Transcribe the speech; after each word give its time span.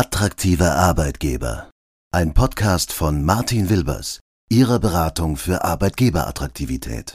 Attraktive 0.00 0.74
Arbeitgeber. 0.74 1.72
Ein 2.12 2.32
Podcast 2.32 2.92
von 2.92 3.24
Martin 3.24 3.68
Wilbers, 3.68 4.20
Ihrer 4.48 4.78
Beratung 4.78 5.36
für 5.36 5.64
Arbeitgeberattraktivität. 5.64 7.14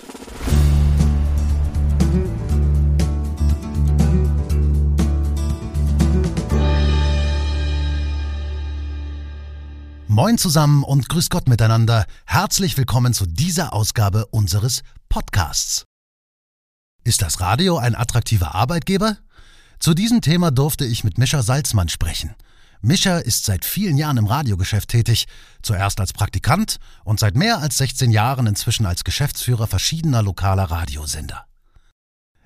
Moin 10.07 10.37
zusammen 10.37 10.83
und 10.83 11.07
grüß 11.07 11.29
Gott 11.29 11.47
miteinander. 11.47 12.05
Herzlich 12.25 12.77
willkommen 12.77 13.13
zu 13.13 13.25
dieser 13.25 13.71
Ausgabe 13.71 14.25
unseres 14.25 14.83
Podcasts. 15.07 15.85
Ist 17.05 17.21
das 17.21 17.39
Radio 17.39 17.77
ein 17.77 17.95
attraktiver 17.95 18.55
Arbeitgeber? 18.55 19.19
Zu 19.79 19.93
diesem 19.93 20.19
Thema 20.19 20.51
durfte 20.51 20.83
ich 20.83 21.05
mit 21.05 21.17
Mischa 21.17 21.43
Salzmann 21.43 21.87
sprechen. 21.87 22.35
Mischa 22.85 23.19
ist 23.19 23.45
seit 23.45 23.63
vielen 23.63 23.97
Jahren 23.97 24.17
im 24.17 24.25
Radiogeschäft 24.25 24.89
tätig, 24.89 25.25
zuerst 25.61 26.01
als 26.01 26.11
Praktikant 26.11 26.79
und 27.05 27.17
seit 27.17 27.37
mehr 27.37 27.59
als 27.59 27.77
16 27.77 28.11
Jahren 28.11 28.45
inzwischen 28.45 28.85
als 28.85 29.05
Geschäftsführer 29.05 29.67
verschiedener 29.67 30.21
lokaler 30.21 30.65
Radiosender. 30.65 31.45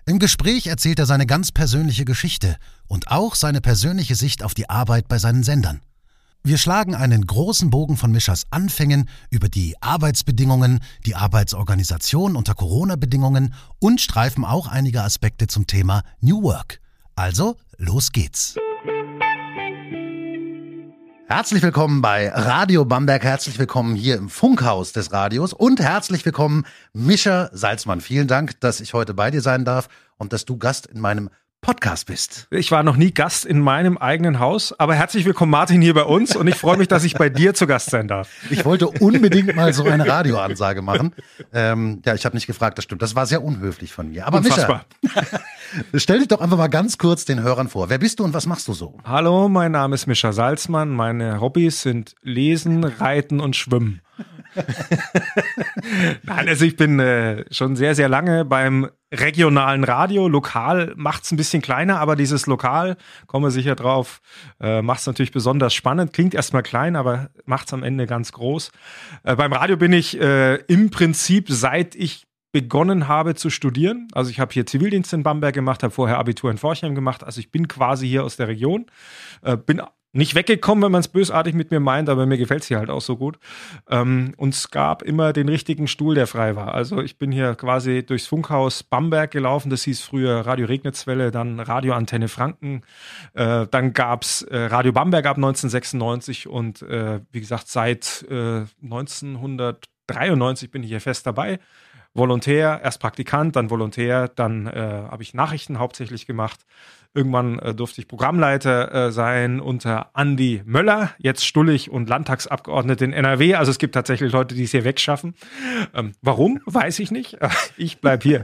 Im 0.05 0.20
Gespräch 0.20 0.68
erzählt 0.68 1.00
er 1.00 1.08
seine 1.08 1.26
ganz 1.26 1.52
persönliche 1.52 2.05
Geschichte 2.05 2.58
und 2.88 3.08
auch 3.08 3.34
seine 3.34 3.62
persönliche 3.62 4.14
Sicht 4.14 4.44
auf 4.44 4.54
die 4.54 4.70
Arbeit 4.70 5.08
bei 5.08 5.18
seinen 5.18 5.42
Sendern. 5.42 5.81
Wir 6.44 6.59
schlagen 6.59 6.94
einen 6.94 7.26
großen 7.26 7.72
Bogen 7.72 7.98
von 7.98 8.12
Mischers 8.12 8.44
Anfängen 8.52 9.09
über 9.31 9.50
die 9.50 9.76
Arbeitsbedingungen, 9.81 10.81
die 11.08 11.16
Arbeitsorganisation 11.16 12.36
unter 12.36 12.54
Corona-Bedingungen 12.54 13.56
und 13.80 14.02
streifen 14.02 14.45
auch 14.45 14.67
einige 14.67 15.02
Aspekte 15.02 15.48
zum 15.48 15.66
Thema 15.66 16.04
New 16.22 16.44
Work. 16.44 16.80
Also, 17.16 17.58
los 17.80 18.12
geht's. 18.12 18.56
Herzlich 21.30 21.62
willkommen 21.62 22.02
bei 22.02 22.30
Radio 22.30 22.86
Bamberg, 22.86 23.22
herzlich 23.22 23.59
willkommen 23.59 23.95
hier 23.95 24.16
im 24.16 24.30
Funkhaus 24.30 24.94
des 24.94 25.11
Radios 25.11 25.52
und 25.52 25.81
herzlich 25.81 26.25
willkommen 26.25 26.66
Mischa 26.94 27.50
Salzmann. 27.52 28.00
Vielen 28.00 28.30
Dank, 28.30 28.58
dass 28.61 28.80
ich 28.80 28.94
heute 28.94 29.14
bei 29.14 29.30
dir 29.30 29.42
sein 29.42 29.66
darf 29.66 29.89
und 30.16 30.31
dass 30.31 30.45
du 30.45 30.55
Gast 30.55 30.86
in 30.86 31.02
meinem 31.02 31.30
Podcast 31.61 32.05
bist. 32.05 32.47
Ich 32.52 32.72
war 32.72 32.83
noch 32.83 32.95
nie 32.95 33.11
Gast 33.11 33.45
in 33.45 33.59
meinem 33.59 33.97
eigenen 33.97 34.39
Haus, 34.39 34.77
aber 34.80 34.95
herzlich 34.95 35.25
willkommen 35.25 35.52
Martin 35.52 35.81
hier 35.81 35.94
bei 35.94 36.03
uns 36.03 36.36
und 36.36 36.47
ich 36.47 36.55
freue 36.55 36.77
mich, 36.77 36.88
dass 36.88 37.03
ich 37.03 37.16
bei 37.16 37.30
dir 37.30 37.53
zu 37.53 37.67
Gast 37.67 37.89
sein 37.89 38.08
darf. 38.08 38.30
Ich 38.49 38.64
wollte 38.64 38.88
unbedingt 38.88 39.55
mal 39.55 39.73
so 39.73 39.83
eine 39.83 40.08
Radioansage 40.08 40.81
machen. 40.81 41.14
Ähm, 41.52 42.02
ja, 42.05 42.14
ich 42.14 42.25
habe 42.25 42.36
nicht 42.36 42.47
gefragt, 42.47 42.77
das 42.77 42.86
stimmt. 42.86 43.02
Das 43.02 43.16
war 43.16 43.25
sehr 43.25 43.44
unhöflich 43.44 43.91
von 43.91 44.09
mir. 44.09 44.27
Aber 44.27 44.38
Unfassbar. 44.38 44.86
Mischa, 45.02 45.22
stell 45.95 46.19
dich 46.19 46.27
doch 46.27 46.41
einfach 46.41 46.58
mal 46.58 46.67
ganz 46.67 46.97
kurz 46.97 47.25
den 47.25 47.41
Hörern 47.41 47.67
vor. 47.67 47.89
Wer 47.89 47.97
bist 47.97 48.19
du 48.19 48.23
und 48.23 48.33
was 48.33 48.45
machst 48.45 48.67
du 48.67 48.73
so? 48.73 48.97
Hallo, 49.03 49.49
mein 49.49 49.71
Name 49.71 49.95
ist 49.95 50.08
Mischa 50.08 50.31
Salzmann. 50.31 50.89
Meine 50.89 51.42
Hobbys 51.42 51.81
sind 51.81 52.16
Lesen, 52.21 52.83
Reiten 52.83 53.39
und 53.39 53.55
Schwimmen. 53.55 54.02
Nein, 56.23 56.47
also 56.47 56.66
ich 56.66 56.75
bin 56.75 57.00
äh, 57.00 57.45
schon 57.52 57.75
sehr, 57.75 57.95
sehr 57.95 58.09
lange 58.09 58.45
beim 58.45 58.89
regionalen 59.14 59.83
Radio. 59.83 60.27
Lokal 60.27 60.94
macht 60.95 61.23
es 61.23 61.31
ein 61.31 61.38
bisschen 61.38 61.61
kleiner, 61.61 61.99
aber 61.99 62.16
dieses 62.16 62.45
Lokal, 62.45 62.97
kommen 63.25 63.45
wir 63.45 63.52
sicher 63.52 63.75
drauf, 63.75 64.22
äh, 64.59 64.81
macht 64.81 65.02
es 65.02 65.08
natürlich 65.08 65.31
besonders 65.31 65.73
spannend. 65.73 66.14
Klingt 66.14 66.33
erstmal 66.33 66.64
klein, 66.64 66.95
aber 66.95 67.30
macht 67.45 67.67
es 67.67 67.73
am 67.73 67.83
Ende 67.83 68.05
ganz 68.08 68.31
groß. 68.31 68.72
Äh, 69.23 69.36
beim 69.36 69.53
Radio 69.53 69.77
bin 69.77 69.94
ich 69.94 70.19
äh, 70.19 70.55
im 70.67 70.89
Prinzip, 70.89 71.47
seit 71.49 71.95
ich 71.95 72.27
begonnen 72.52 73.08
habe 73.08 73.36
zu 73.36 73.49
studieren. 73.49 74.08
Also 74.14 74.31
ich 74.31 74.39
habe 74.39 74.53
hier 74.53 74.66
Zivildienst 74.66 75.14
in 75.14 75.23
Bamberg 75.23 75.53
gemacht, 75.53 75.83
habe 75.83 75.94
vorher 75.94 76.17
Abitur 76.17 76.49
in 76.49 76.58
Forchheim 76.58 76.95
gemacht. 76.95 77.23
Also 77.23 77.39
ich 77.39 77.52
bin 77.52 77.67
quasi 77.67 78.08
hier 78.08 78.23
aus 78.23 78.38
der 78.38 78.47
Region. 78.47 78.88
Äh, 79.42 79.58
bin 79.58 79.81
nicht 80.13 80.36
weggekommen, 80.36 80.83
wenn 80.83 80.91
man 80.91 81.02
es 81.02 81.08
bösartig 81.08 81.53
mit 81.53 81.72
mir 81.72 81.80
meint, 81.80 82.09
aber 82.09 82.25
mir 82.25 82.38
gefällt 82.38 82.63
es 82.63 82.67
hier 82.67 82.80
halt 82.80 82.89
auch 82.89 83.02
so 83.02 83.16
gut. 83.17 83.38
Ähm, 83.89 84.33
und 84.38 84.53
es 84.53 84.72
gab 84.72 85.03
immer 85.03 85.33
den 85.33 85.49
richtigen 85.49 85.88
Stuhl, 85.88 86.16
der 86.16 86.27
frei 86.27 86.55
war. 86.55 86.73
Also 86.73 87.02
ich 87.02 87.17
bin 87.17 87.31
hier 87.31 87.55
quasi 87.55 88.05
durchs 88.05 88.27
Funkhaus 88.27 88.83
Bamberg 88.83 89.32
gelaufen, 89.32 89.70
das 89.70 89.83
hieß 89.83 90.02
früher 90.02 90.45
Radio 90.45 90.67
Regnitzwelle, 90.67 91.32
dann 91.32 91.59
Radio 91.59 91.93
Antenne 91.93 92.30
Franken, 92.30 92.83
äh, 93.33 93.67
dann 93.70 93.93
gab 93.93 94.23
es 94.23 94.42
äh, 94.43 94.58
Radio 94.58 94.92
Bamberg 94.92 95.26
ab 95.26 95.37
1996 95.37 96.48
und 96.48 96.82
äh, 96.83 97.21
wie 97.32 97.39
gesagt, 97.39 97.67
seit 97.67 98.26
1993 98.30 100.67
äh, 100.67 100.71
bin 100.71 100.83
ich 100.83 100.89
hier 100.89 101.02
fest 101.02 101.26
dabei. 101.27 101.59
Volontär, 102.14 102.82
erst 102.83 102.99
Praktikant, 102.99 103.55
dann 103.55 103.70
Volontär, 103.70 104.27
dann 104.27 104.65
äh, 104.65 105.03
habe 105.11 105.21
ich 105.21 105.36
Nachrichten 105.36 105.77
hauptsächlich 105.77 106.26
gemacht 106.26 106.61
Irgendwann 107.14 107.60
äh, 107.60 107.73
durfte 107.73 108.02
ich 108.02 108.08
Programmleiter 108.08 109.08
äh, 109.08 109.12
sein 109.12 109.60
unter 109.60 110.12
Andy 110.16 110.62
Möller, 110.66 111.12
jetzt 111.18 111.45
Stullig 111.45 111.90
und 111.90 112.10
Landtagsabgeordneter 112.10 113.06
in 113.06 113.14
NRW. 113.14 113.56
Also 113.56 113.72
es 113.72 113.80
gibt 113.80 113.95
tatsächlich 113.95 114.32
Leute, 114.32 114.56
die 114.56 114.64
es 114.64 114.72
hier 114.72 114.84
wegschaffen. 114.84 115.36
Ähm, 115.94 116.14
warum? 116.22 116.60
Weiß 116.66 117.00
ich 117.00 117.12
nicht. 117.12 117.38
ich 117.78 118.02
bleib 118.02 118.23
hier. 118.23 118.44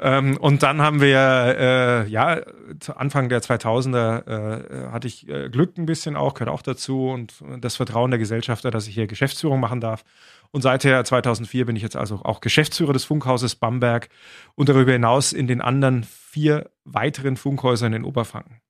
ähm, 0.00 0.36
und 0.38 0.62
dann 0.62 0.80
haben 0.80 1.00
wir, 1.00 1.18
äh, 1.18 2.08
ja, 2.08 2.40
zu 2.80 2.96
Anfang 2.96 3.28
der 3.28 3.42
2000er 3.42 4.26
äh, 4.26 4.90
hatte 4.90 5.06
ich 5.08 5.28
äh, 5.28 5.48
Glück 5.48 5.76
ein 5.78 5.86
bisschen 5.86 6.16
auch, 6.16 6.34
gehört 6.34 6.50
auch 6.50 6.62
dazu 6.62 7.08
und 7.08 7.34
das 7.60 7.76
Vertrauen 7.76 8.10
der 8.10 8.18
Gesellschafter, 8.18 8.70
dass 8.70 8.88
ich 8.88 8.94
hier 8.94 9.06
Geschäftsführung 9.06 9.60
machen 9.60 9.80
darf. 9.80 10.04
Und 10.50 10.62
seither 10.62 11.04
2004 11.04 11.66
bin 11.66 11.76
ich 11.76 11.82
jetzt 11.82 11.96
also 11.96 12.20
auch 12.22 12.40
Geschäftsführer 12.40 12.92
des 12.92 13.04
Funkhauses 13.04 13.56
Bamberg 13.56 14.08
und 14.54 14.68
darüber 14.68 14.92
hinaus 14.92 15.32
in 15.32 15.46
den 15.46 15.60
anderen 15.60 16.04
vier 16.04 16.70
weiteren 16.84 17.36
Funkhäusern 17.36 17.92
in 17.92 18.04
Oberfranken. 18.04 18.60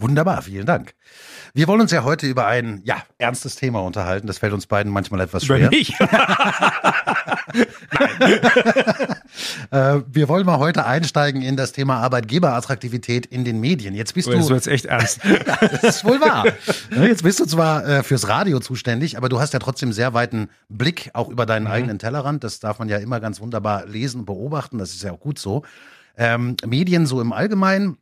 Wunderbar, 0.00 0.42
vielen 0.42 0.64
Dank. 0.64 0.94
Wir 1.54 1.66
wollen 1.66 1.80
uns 1.80 1.90
ja 1.90 2.04
heute 2.04 2.28
über 2.28 2.46
ein 2.46 2.82
ja, 2.84 3.02
ernstes 3.18 3.56
Thema 3.56 3.80
unterhalten. 3.80 4.28
Das 4.28 4.38
fällt 4.38 4.52
uns 4.52 4.66
beiden 4.66 4.92
manchmal 4.92 5.20
etwas 5.22 5.44
schwer. 5.44 5.58
Über 5.58 5.70
mich? 5.70 5.92
äh, 9.72 10.02
wir 10.06 10.28
wollen 10.28 10.46
mal 10.46 10.58
heute 10.60 10.86
einsteigen 10.86 11.42
in 11.42 11.56
das 11.56 11.72
Thema 11.72 11.96
Arbeitgeberattraktivität 11.96 13.26
in 13.26 13.44
den 13.44 13.58
Medien. 13.58 13.92
Jetzt 13.92 14.14
bist 14.14 14.28
oh, 14.28 14.32
du. 14.32 14.38
Das 14.38 14.50
wird 14.50 14.68
echt 14.68 14.84
ernst. 14.84 15.18
das 15.82 15.82
ist 15.82 16.04
wohl 16.04 16.20
wahr. 16.20 16.44
Jetzt 16.90 17.24
bist 17.24 17.40
du 17.40 17.46
zwar 17.46 17.84
äh, 17.84 18.04
fürs 18.04 18.28
Radio 18.28 18.60
zuständig, 18.60 19.16
aber 19.16 19.28
du 19.28 19.40
hast 19.40 19.52
ja 19.52 19.58
trotzdem 19.58 19.92
sehr 19.92 20.14
weiten 20.14 20.48
Blick 20.68 21.10
auch 21.12 21.28
über 21.28 21.44
deinen 21.44 21.64
mhm. 21.64 21.72
eigenen 21.72 21.98
Tellerrand. 21.98 22.44
Das 22.44 22.60
darf 22.60 22.78
man 22.78 22.88
ja 22.88 22.98
immer 22.98 23.18
ganz 23.18 23.40
wunderbar 23.40 23.84
lesen 23.86 24.20
und 24.20 24.26
beobachten. 24.26 24.78
Das 24.78 24.90
ist 24.90 25.02
ja 25.02 25.10
auch 25.10 25.20
gut 25.20 25.40
so. 25.40 25.64
Ähm, 26.16 26.56
Medien 26.64 27.06
so 27.06 27.20
im 27.20 27.32
Allgemeinen 27.32 27.98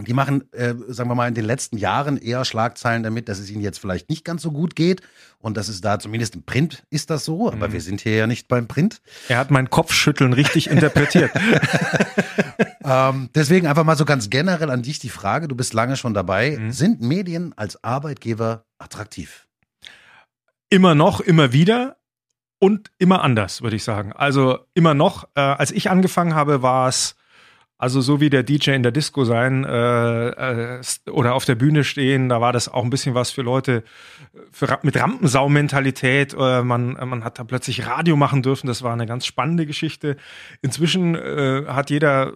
die 0.00 0.12
machen, 0.12 0.50
äh, 0.52 0.74
sagen 0.88 1.08
wir 1.08 1.14
mal, 1.14 1.28
in 1.28 1.34
den 1.34 1.44
letzten 1.44 1.78
Jahren 1.78 2.16
eher 2.16 2.44
Schlagzeilen 2.44 3.04
damit, 3.04 3.28
dass 3.28 3.38
es 3.38 3.48
ihnen 3.48 3.62
jetzt 3.62 3.78
vielleicht 3.78 4.10
nicht 4.10 4.24
ganz 4.24 4.42
so 4.42 4.50
gut 4.50 4.74
geht. 4.74 5.02
Und 5.38 5.56
das 5.56 5.68
ist 5.68 5.84
da, 5.84 6.00
zumindest 6.00 6.34
im 6.34 6.42
Print 6.42 6.82
ist 6.90 7.10
das 7.10 7.24
so, 7.24 7.48
aber 7.52 7.68
mhm. 7.68 7.72
wir 7.74 7.80
sind 7.80 8.00
hier 8.00 8.16
ja 8.16 8.26
nicht 8.26 8.48
beim 8.48 8.66
Print. 8.66 9.00
Er 9.28 9.38
hat 9.38 9.50
mein 9.52 9.70
Kopfschütteln 9.70 10.32
richtig 10.32 10.68
interpretiert. 10.68 11.30
ähm, 12.84 13.30
deswegen 13.34 13.66
einfach 13.66 13.84
mal 13.84 13.96
so 13.96 14.04
ganz 14.04 14.30
generell 14.30 14.70
an 14.70 14.82
dich 14.82 14.98
die 14.98 15.10
Frage, 15.10 15.46
du 15.46 15.54
bist 15.54 15.74
lange 15.74 15.96
schon 15.96 16.14
dabei. 16.14 16.56
Mhm. 16.58 16.72
Sind 16.72 17.00
Medien 17.00 17.52
als 17.56 17.82
Arbeitgeber 17.84 18.64
attraktiv? 18.78 19.46
Immer 20.70 20.94
noch, 20.94 21.20
immer 21.20 21.52
wieder 21.52 21.98
und 22.58 22.90
immer 22.98 23.22
anders, 23.22 23.62
würde 23.62 23.76
ich 23.76 23.84
sagen. 23.84 24.12
Also 24.12 24.58
immer 24.74 24.94
noch, 24.94 25.28
äh, 25.34 25.40
als 25.40 25.70
ich 25.70 25.90
angefangen 25.90 26.34
habe, 26.34 26.62
war 26.62 26.88
es 26.88 27.14
also 27.76 28.00
so 28.00 28.20
wie 28.20 28.30
der 28.30 28.44
DJ 28.44 28.70
in 28.70 28.82
der 28.84 28.92
Disco 28.92 29.24
sein 29.24 29.64
äh, 29.64 30.28
äh, 30.28 30.80
oder 31.10 31.34
auf 31.34 31.44
der 31.44 31.56
Bühne 31.56 31.82
stehen, 31.82 32.28
da 32.28 32.40
war 32.40 32.52
das 32.52 32.68
auch 32.68 32.84
ein 32.84 32.90
bisschen 32.90 33.14
was 33.14 33.30
für 33.30 33.42
Leute 33.42 33.82
für, 34.52 34.78
mit 34.82 34.96
Rampensau-Mentalität. 34.96 36.34
Äh, 36.38 36.62
man, 36.62 36.92
man 36.92 37.24
hat 37.24 37.38
da 37.38 37.44
plötzlich 37.44 37.86
Radio 37.86 38.16
machen 38.16 38.42
dürfen, 38.42 38.68
das 38.68 38.82
war 38.82 38.92
eine 38.92 39.06
ganz 39.06 39.26
spannende 39.26 39.66
Geschichte. 39.66 40.16
Inzwischen 40.62 41.16
äh, 41.16 41.64
hat 41.66 41.90
jeder 41.90 42.28
äh, 42.28 42.32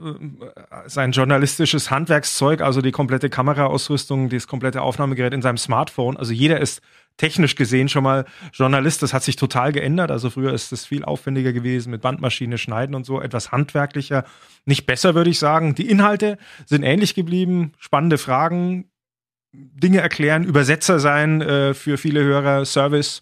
sein 0.86 1.12
journalistisches 1.12 1.90
Handwerkszeug, 1.90 2.60
also 2.60 2.82
die 2.82 2.92
komplette 2.92 3.30
Kameraausrüstung, 3.30 4.28
das 4.30 4.48
komplette 4.48 4.82
Aufnahmegerät 4.82 5.32
in 5.34 5.42
seinem 5.42 5.58
Smartphone. 5.58 6.16
Also 6.16 6.32
jeder 6.32 6.60
ist 6.60 6.82
technisch 7.18 7.54
gesehen 7.54 7.90
schon 7.90 8.04
mal 8.04 8.24
Journalist. 8.54 9.02
Das 9.02 9.12
hat 9.12 9.22
sich 9.22 9.36
total 9.36 9.72
geändert. 9.72 10.10
Also 10.10 10.30
früher 10.30 10.54
ist 10.54 10.72
es 10.72 10.86
viel 10.86 11.04
aufwendiger 11.04 11.52
gewesen 11.52 11.90
mit 11.90 12.00
Bandmaschine 12.00 12.56
schneiden 12.56 12.94
und 12.94 13.04
so, 13.04 13.20
etwas 13.20 13.52
handwerklicher. 13.52 14.24
Nicht 14.64 14.86
besser, 14.86 15.14
würde 15.14 15.28
ich 15.28 15.38
sagen. 15.38 15.74
Die 15.74 15.90
Inhalte 15.90 16.38
sind 16.64 16.82
ähnlich 16.82 17.14
geblieben. 17.14 17.72
Spannende 17.78 18.16
Fragen, 18.16 18.90
Dinge 19.52 20.00
erklären, 20.00 20.44
Übersetzer 20.44 20.98
sein 20.98 21.42
äh, 21.42 21.74
für 21.74 21.98
viele 21.98 22.22
Hörer, 22.22 22.64
Service. 22.64 23.20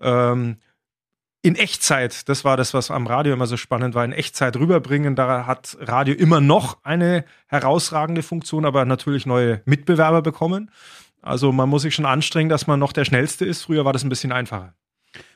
Ähm, 0.00 0.56
in 1.42 1.56
Echtzeit, 1.56 2.28
das 2.28 2.44
war 2.44 2.58
das, 2.58 2.74
was 2.74 2.90
am 2.90 3.06
Radio 3.06 3.32
immer 3.32 3.46
so 3.46 3.56
spannend 3.56 3.94
war, 3.94 4.04
in 4.04 4.12
Echtzeit 4.12 4.56
rüberbringen. 4.56 5.16
Da 5.16 5.46
hat 5.46 5.78
Radio 5.80 6.14
immer 6.14 6.42
noch 6.42 6.84
eine 6.84 7.24
herausragende 7.46 8.22
Funktion, 8.22 8.66
aber 8.66 8.84
natürlich 8.84 9.24
neue 9.24 9.62
Mitbewerber 9.64 10.20
bekommen. 10.20 10.70
Also 11.22 11.52
man 11.52 11.68
muss 11.68 11.82
sich 11.82 11.94
schon 11.94 12.06
anstrengen, 12.06 12.48
dass 12.48 12.66
man 12.66 12.80
noch 12.80 12.92
der 12.92 13.04
Schnellste 13.04 13.44
ist. 13.44 13.62
Früher 13.62 13.84
war 13.84 13.92
das 13.92 14.04
ein 14.04 14.08
bisschen 14.08 14.32
einfacher. 14.32 14.74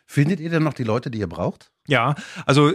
Findet 0.07 0.41
ihr 0.41 0.51
denn 0.51 0.63
noch 0.63 0.75
die 0.75 0.85
Leute, 0.85 1.11
die 1.11 1.19
ihr 1.19 1.29
braucht? 1.29 1.71
Ja, 1.87 2.15
also 2.47 2.73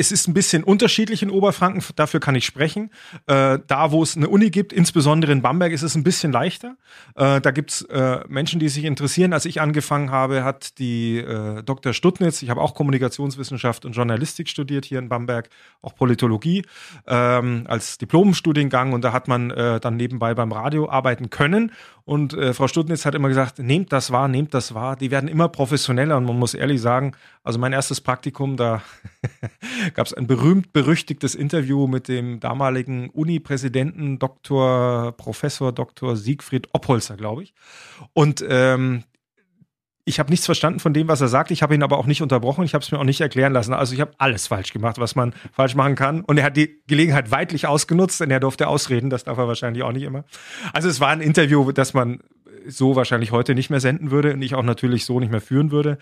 es 0.00 0.10
ist 0.10 0.26
ein 0.26 0.34
bisschen 0.34 0.64
unterschiedlich 0.64 1.22
in 1.22 1.30
Oberfranken, 1.30 1.84
dafür 1.94 2.20
kann 2.20 2.34
ich 2.34 2.46
sprechen. 2.46 2.90
Äh, 3.26 3.58
da, 3.66 3.92
wo 3.92 4.02
es 4.02 4.16
eine 4.16 4.28
Uni 4.30 4.50
gibt, 4.50 4.72
insbesondere 4.72 5.30
in 5.30 5.42
Bamberg, 5.42 5.72
ist 5.72 5.82
es 5.82 5.94
ein 5.94 6.02
bisschen 6.02 6.32
leichter. 6.32 6.76
Äh, 7.16 7.42
da 7.42 7.50
gibt's 7.50 7.82
äh, 7.82 8.20
Menschen, 8.26 8.60
die 8.60 8.70
sich 8.70 8.84
interessieren. 8.84 9.34
Als 9.34 9.44
ich 9.44 9.60
angefangen 9.60 10.10
habe, 10.10 10.42
hat 10.42 10.78
die 10.78 11.18
äh, 11.18 11.62
Dr. 11.62 11.92
Stuttnitz, 11.92 12.40
ich 12.40 12.48
habe 12.48 12.62
auch 12.62 12.74
Kommunikationswissenschaft 12.74 13.84
und 13.84 13.92
Journalistik 13.92 14.48
studiert 14.48 14.86
hier 14.86 14.98
in 14.98 15.10
Bamberg, 15.10 15.50
auch 15.82 15.94
Politologie 15.94 16.64
ähm, 17.06 17.64
als 17.68 17.98
Diplomstudiengang 17.98 18.94
und 18.94 19.04
da 19.04 19.12
hat 19.12 19.28
man 19.28 19.50
äh, 19.50 19.80
dann 19.80 19.96
nebenbei 19.96 20.32
beim 20.34 20.50
Radio 20.50 20.88
arbeiten 20.88 21.28
können. 21.28 21.72
Und 22.04 22.32
äh, 22.32 22.54
Frau 22.54 22.66
Stuttnitz 22.66 23.04
hat 23.04 23.14
immer 23.14 23.28
gesagt, 23.28 23.58
nehmt 23.58 23.92
das 23.92 24.10
wahr, 24.10 24.28
nehmt 24.28 24.54
das 24.54 24.74
wahr. 24.74 24.96
Die 24.96 25.10
werden 25.10 25.28
immer 25.28 25.48
professioneller 25.48 26.16
und 26.16 26.24
man 26.24 26.38
muss 26.38 26.54
ehrlich 26.54 26.80
sagen, 26.80 27.12
also 27.44 27.58
mein 27.58 27.72
erstes 27.72 28.00
Praktikum, 28.00 28.56
da 28.56 28.82
gab 29.94 30.06
es 30.06 30.14
ein 30.14 30.26
berühmt-berüchtigtes 30.26 31.34
Interview 31.34 31.86
mit 31.86 32.08
dem 32.08 32.40
damaligen 32.40 33.10
Uni-Präsidenten 33.10 34.18
Dr. 34.18 35.12
Professor 35.12 35.72
Dr. 35.72 36.16
Siegfried 36.16 36.68
Oppolzer, 36.72 37.16
glaube 37.16 37.42
ich. 37.42 37.54
Und 38.12 38.44
ähm, 38.48 39.04
ich 40.04 40.18
habe 40.18 40.30
nichts 40.30 40.46
verstanden 40.46 40.80
von 40.80 40.92
dem, 40.92 41.08
was 41.08 41.20
er 41.20 41.28
sagt. 41.28 41.50
Ich 41.50 41.62
habe 41.62 41.74
ihn 41.74 41.82
aber 41.82 41.98
auch 41.98 42.06
nicht 42.06 42.22
unterbrochen. 42.22 42.64
Ich 42.64 42.74
habe 42.74 42.82
es 42.82 42.90
mir 42.90 42.98
auch 42.98 43.04
nicht 43.04 43.20
erklären 43.20 43.52
lassen. 43.52 43.72
Also 43.72 43.94
ich 43.94 44.00
habe 44.00 44.12
alles 44.18 44.46
falsch 44.46 44.72
gemacht, 44.72 44.98
was 44.98 45.14
man 45.14 45.34
falsch 45.52 45.74
machen 45.74 45.94
kann. 45.94 46.22
Und 46.22 46.38
er 46.38 46.44
hat 46.44 46.56
die 46.56 46.82
Gelegenheit 46.86 47.30
weitlich 47.30 47.66
ausgenutzt, 47.66 48.20
denn 48.20 48.30
er 48.30 48.40
durfte 48.40 48.66
ausreden. 48.66 49.10
Das 49.10 49.24
darf 49.24 49.38
er 49.38 49.46
wahrscheinlich 49.46 49.82
auch 49.82 49.92
nicht 49.92 50.02
immer. 50.02 50.24
Also 50.72 50.88
es 50.88 51.00
war 51.00 51.08
ein 51.08 51.20
Interview, 51.20 51.70
das 51.72 51.94
man 51.94 52.20
so 52.66 52.96
wahrscheinlich 52.96 53.32
heute 53.32 53.54
nicht 53.54 53.70
mehr 53.70 53.80
senden 53.80 54.10
würde 54.10 54.32
und 54.32 54.42
ich 54.42 54.54
auch 54.54 54.62
natürlich 54.62 55.04
so 55.04 55.20
nicht 55.20 55.30
mehr 55.30 55.40
führen 55.40 55.70
würde. 55.70 55.98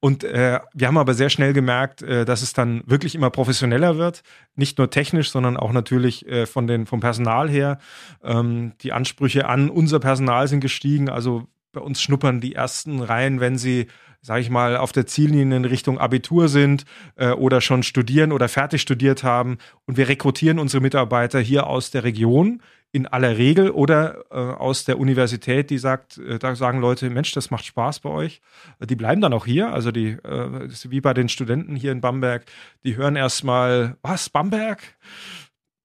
Und 0.00 0.24
äh, 0.24 0.60
wir 0.74 0.86
haben 0.86 0.98
aber 0.98 1.14
sehr 1.14 1.30
schnell 1.30 1.52
gemerkt, 1.52 2.02
äh, 2.02 2.24
dass 2.24 2.42
es 2.42 2.52
dann 2.52 2.82
wirklich 2.86 3.14
immer 3.14 3.30
professioneller 3.30 3.98
wird, 3.98 4.22
nicht 4.54 4.78
nur 4.78 4.90
technisch, 4.90 5.30
sondern 5.30 5.56
auch 5.56 5.72
natürlich 5.72 6.26
äh, 6.26 6.46
von 6.46 6.66
den 6.66 6.86
vom 6.86 7.00
Personal 7.00 7.48
her. 7.48 7.78
Ähm, 8.22 8.72
die 8.82 8.92
Ansprüche 8.92 9.48
an 9.48 9.70
unser 9.70 10.00
Personal 10.00 10.48
sind 10.48 10.60
gestiegen. 10.60 11.08
Also 11.08 11.46
bei 11.72 11.80
uns 11.80 12.02
schnuppern 12.02 12.40
die 12.40 12.54
ersten 12.54 13.00
rein, 13.00 13.40
wenn 13.40 13.56
sie, 13.56 13.86
sage 14.20 14.42
ich 14.42 14.50
mal, 14.50 14.76
auf 14.76 14.92
der 14.92 15.06
Ziellinie 15.06 15.56
in 15.56 15.64
Richtung 15.64 15.98
Abitur 15.98 16.48
sind 16.48 16.84
äh, 17.16 17.30
oder 17.30 17.60
schon 17.60 17.82
studieren 17.82 18.32
oder 18.32 18.48
fertig 18.48 18.82
studiert 18.82 19.24
haben. 19.24 19.58
Und 19.86 19.96
wir 19.96 20.08
rekrutieren 20.08 20.58
unsere 20.58 20.82
Mitarbeiter 20.82 21.40
hier 21.40 21.66
aus 21.66 21.90
der 21.90 22.04
Region 22.04 22.62
in 22.92 23.06
aller 23.06 23.38
Regel 23.38 23.70
oder 23.70 24.24
äh, 24.30 24.34
aus 24.34 24.84
der 24.84 24.98
Universität, 24.98 25.70
die 25.70 25.78
sagt, 25.78 26.18
äh, 26.18 26.38
da 26.38 26.54
sagen 26.54 26.80
Leute, 26.80 27.08
Mensch, 27.08 27.32
das 27.32 27.50
macht 27.50 27.64
Spaß 27.64 28.00
bei 28.00 28.10
euch. 28.10 28.42
Die 28.80 28.96
bleiben 28.96 29.22
dann 29.22 29.32
auch 29.32 29.46
hier. 29.46 29.72
Also 29.72 29.90
die, 29.90 30.10
äh, 30.10 30.68
wie 30.88 31.00
bei 31.00 31.14
den 31.14 31.30
Studenten 31.30 31.74
hier 31.74 31.90
in 31.90 32.02
Bamberg, 32.02 32.44
die 32.84 32.96
hören 32.96 33.16
erstmal, 33.16 33.96
was, 34.02 34.28
Bamberg? 34.28 34.82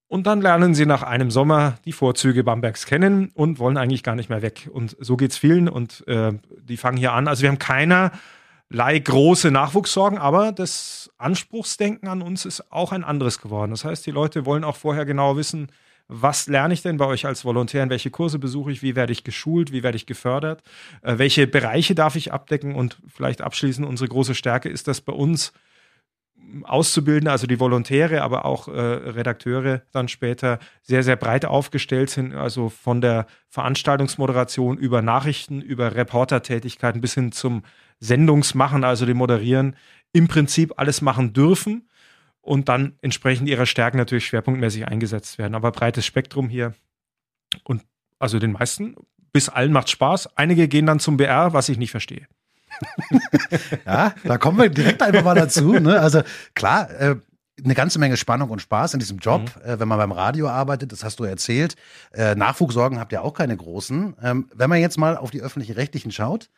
Und 0.09 0.27
dann 0.27 0.41
lernen 0.41 0.75
sie 0.75 0.85
nach 0.85 1.03
einem 1.03 1.31
Sommer 1.31 1.77
die 1.85 1.93
Vorzüge 1.93 2.43
Bambergs 2.43 2.85
kennen 2.85 3.31
und 3.33 3.57
wollen 3.57 3.77
eigentlich 3.77 4.03
gar 4.03 4.15
nicht 4.15 4.29
mehr 4.29 4.41
weg. 4.41 4.69
Und 4.71 4.97
so 4.99 5.15
geht's 5.15 5.37
vielen 5.37 5.69
und 5.69 6.05
äh, 6.07 6.33
die 6.61 6.77
fangen 6.77 6.97
hier 6.97 7.13
an. 7.13 7.29
Also 7.29 7.41
wir 7.43 7.49
haben 7.49 7.59
keinerlei 7.59 8.99
große 8.99 9.49
Nachwuchssorgen, 9.49 10.17
aber 10.17 10.51
das 10.51 11.09
Anspruchsdenken 11.17 12.09
an 12.09 12.21
uns 12.21 12.45
ist 12.45 12.69
auch 12.69 12.91
ein 12.91 13.05
anderes 13.05 13.39
geworden. 13.39 13.71
Das 13.71 13.85
heißt, 13.85 14.05
die 14.05 14.11
Leute 14.11 14.45
wollen 14.45 14.65
auch 14.65 14.75
vorher 14.75 15.05
genau 15.05 15.37
wissen, 15.37 15.69
was 16.07 16.47
lerne 16.47 16.73
ich 16.73 16.81
denn 16.81 16.97
bei 16.97 17.05
euch 17.05 17.25
als 17.25 17.43
Volontär? 17.43 17.83
In 17.83 17.89
welche 17.89 18.11
Kurse 18.11 18.39
besuche 18.39 18.71
ich? 18.71 18.81
Wie 18.81 18.95
werde 18.95 19.11
ich 19.11 19.23
geschult? 19.23 19.71
Wie 19.71 19.83
werde 19.83 19.97
ich 19.97 20.05
gefördert? 20.05 20.63
Äh, 21.01 21.17
welche 21.17 21.47
Bereiche 21.47 21.95
darf 21.95 22.15
ich 22.15 22.31
abdecken? 22.31 22.75
Und 22.75 22.97
vielleicht 23.07 23.41
abschließend, 23.41 23.85
unsere 23.85 24.07
große 24.07 24.35
Stärke 24.35 24.69
ist, 24.69 24.87
dass 24.87 25.01
bei 25.01 25.13
uns 25.13 25.51
Auszubildende, 26.63 27.31
also 27.31 27.45
die 27.45 27.59
Volontäre, 27.59 28.21
aber 28.21 28.45
auch 28.45 28.69
äh, 28.69 28.71
Redakteure 28.71 29.81
dann 29.91 30.07
später 30.07 30.59
sehr, 30.81 31.03
sehr 31.03 31.17
breit 31.17 31.45
aufgestellt 31.45 32.09
sind, 32.09 32.33
also 32.33 32.69
von 32.69 33.01
der 33.01 33.27
Veranstaltungsmoderation 33.49 34.77
über 34.77 35.01
Nachrichten, 35.01 35.61
über 35.61 35.95
Reportertätigkeiten 35.95 37.01
bis 37.01 37.15
hin 37.15 37.33
zum 37.33 37.63
Sendungsmachen, 37.99 38.85
also 38.85 39.05
dem 39.05 39.17
Moderieren, 39.17 39.75
im 40.13 40.29
Prinzip 40.29 40.73
alles 40.77 41.01
machen 41.01 41.33
dürfen 41.33 41.89
und 42.47 42.69
dann 42.69 42.97
entsprechend 43.01 43.49
ihrer 43.49 43.65
Stärken 43.65 43.97
natürlich 43.97 44.25
schwerpunktmäßig 44.25 44.87
eingesetzt 44.87 45.37
werden. 45.37 45.53
Aber 45.53 45.71
breites 45.71 46.05
Spektrum 46.05 46.47
hier 46.47 46.73
und 47.63 47.83
also 48.19 48.39
den 48.39 48.53
meisten, 48.53 48.95
bis 49.33 49.49
allen 49.49 49.73
macht 49.73 49.89
Spaß. 49.89 50.37
Einige 50.37 50.67
gehen 50.67 50.85
dann 50.85 50.99
zum 50.99 51.17
BR, 51.17 51.53
was 51.53 51.69
ich 51.69 51.77
nicht 51.77 51.91
verstehe 51.91 52.25
ja, 53.85 54.13
da 54.23 54.37
kommen 54.37 54.59
wir 54.59 54.69
direkt 54.69 55.01
einfach 55.01 55.23
mal 55.23 55.33
dazu. 55.33 55.73
Ne? 55.73 55.99
Also 55.99 56.21
klar, 56.53 56.89
äh, 56.91 57.15
eine 57.63 57.73
ganze 57.73 57.97
Menge 57.97 58.17
Spannung 58.17 58.51
und 58.51 58.61
Spaß 58.61 58.93
in 58.93 58.99
diesem 58.99 59.17
Job, 59.17 59.41
mhm. 59.41 59.69
äh, 59.69 59.79
wenn 59.79 59.87
man 59.87 59.97
beim 59.97 60.11
Radio 60.11 60.47
arbeitet, 60.47 60.91
das 60.91 61.03
hast 61.03 61.19
du 61.19 61.23
erzählt. 61.23 61.75
Äh, 62.13 62.35
Nachwuchssorgen 62.35 62.99
habt 62.99 63.11
ihr 63.13 63.23
auch 63.23 63.33
keine 63.33 63.57
großen. 63.57 64.15
Ähm, 64.21 64.49
wenn 64.53 64.69
man 64.69 64.79
jetzt 64.79 64.97
mal 64.97 65.17
auf 65.17 65.31
die 65.31 65.41
öffentlich 65.41 65.75
Rechtlichen 65.75 66.11
schaut, 66.11 66.49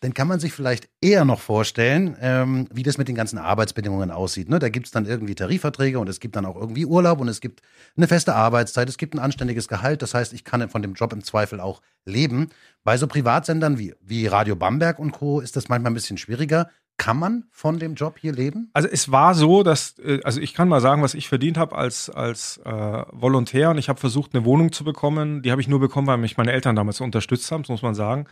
dann 0.00 0.14
kann 0.14 0.28
man 0.28 0.38
sich 0.38 0.52
vielleicht 0.52 0.88
eher 1.00 1.24
noch 1.24 1.40
vorstellen, 1.40 2.16
ähm, 2.20 2.68
wie 2.72 2.84
das 2.84 2.98
mit 2.98 3.08
den 3.08 3.16
ganzen 3.16 3.38
Arbeitsbedingungen 3.38 4.10
aussieht. 4.10 4.48
Ne? 4.48 4.58
Da 4.58 4.68
gibt 4.68 4.86
es 4.86 4.92
dann 4.92 5.06
irgendwie 5.06 5.34
Tarifverträge 5.34 5.98
und 5.98 6.08
es 6.08 6.20
gibt 6.20 6.36
dann 6.36 6.46
auch 6.46 6.56
irgendwie 6.56 6.86
Urlaub 6.86 7.20
und 7.20 7.28
es 7.28 7.40
gibt 7.40 7.62
eine 7.96 8.06
feste 8.06 8.34
Arbeitszeit, 8.34 8.88
es 8.88 8.96
gibt 8.96 9.14
ein 9.14 9.18
anständiges 9.18 9.66
Gehalt. 9.66 10.02
Das 10.02 10.14
heißt, 10.14 10.32
ich 10.32 10.44
kann 10.44 10.68
von 10.68 10.82
dem 10.82 10.94
Job 10.94 11.12
im 11.12 11.24
Zweifel 11.24 11.60
auch 11.60 11.82
leben. 12.04 12.50
Bei 12.84 12.96
so 12.96 13.08
Privatsendern 13.08 13.78
wie, 13.78 13.94
wie 14.00 14.26
Radio 14.28 14.54
Bamberg 14.54 14.98
und 15.00 15.12
Co. 15.12 15.40
ist 15.40 15.56
das 15.56 15.68
manchmal 15.68 15.90
ein 15.90 15.94
bisschen 15.94 16.16
schwieriger. 16.16 16.70
Kann 16.96 17.16
man 17.16 17.44
von 17.52 17.78
dem 17.78 17.94
Job 17.94 18.18
hier 18.18 18.32
leben? 18.32 18.70
Also 18.72 18.88
es 18.88 19.12
war 19.12 19.34
so, 19.34 19.62
dass, 19.62 19.98
äh, 20.00 20.20
also 20.24 20.40
ich 20.40 20.52
kann 20.52 20.68
mal 20.68 20.80
sagen, 20.80 21.00
was 21.00 21.14
ich 21.14 21.28
verdient 21.28 21.56
habe 21.56 21.76
als, 21.76 22.10
als 22.10 22.58
äh, 22.64 22.70
Volontär 23.12 23.70
und 23.70 23.78
ich 23.78 23.88
habe 23.88 24.00
versucht, 24.00 24.34
eine 24.34 24.44
Wohnung 24.44 24.72
zu 24.72 24.82
bekommen. 24.82 25.42
Die 25.42 25.52
habe 25.52 25.60
ich 25.60 25.68
nur 25.68 25.78
bekommen, 25.78 26.08
weil 26.08 26.18
mich 26.18 26.36
meine 26.36 26.52
Eltern 26.52 26.74
damals 26.74 27.00
unterstützt 27.00 27.50
haben, 27.52 27.62
das 27.62 27.68
muss 27.68 27.82
man 27.82 27.94
sagen. 27.94 28.26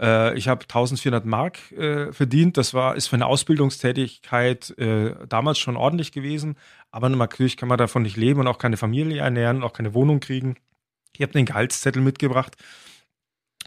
Äh, 0.00 0.36
ich 0.36 0.48
habe 0.48 0.62
1400 0.62 1.24
Mark 1.24 1.72
äh, 1.72 2.12
verdient. 2.12 2.56
Das 2.56 2.74
war, 2.74 2.96
ist 2.96 3.08
für 3.08 3.16
eine 3.16 3.26
Ausbildungstätigkeit 3.26 4.76
äh, 4.78 5.14
damals 5.28 5.58
schon 5.58 5.76
ordentlich 5.76 6.12
gewesen. 6.12 6.56
Aber 6.90 7.08
natürlich 7.08 7.56
kann 7.56 7.68
man 7.68 7.78
davon 7.78 8.02
nicht 8.02 8.16
leben 8.16 8.40
und 8.40 8.46
auch 8.46 8.58
keine 8.58 8.76
Familie 8.76 9.20
ernähren 9.20 9.58
und 9.58 9.64
auch 9.64 9.72
keine 9.72 9.94
Wohnung 9.94 10.20
kriegen. 10.20 10.56
Ich 11.16 11.22
habe 11.22 11.32
den 11.32 11.46
Gehaltszettel 11.46 12.02
mitgebracht. 12.02 12.56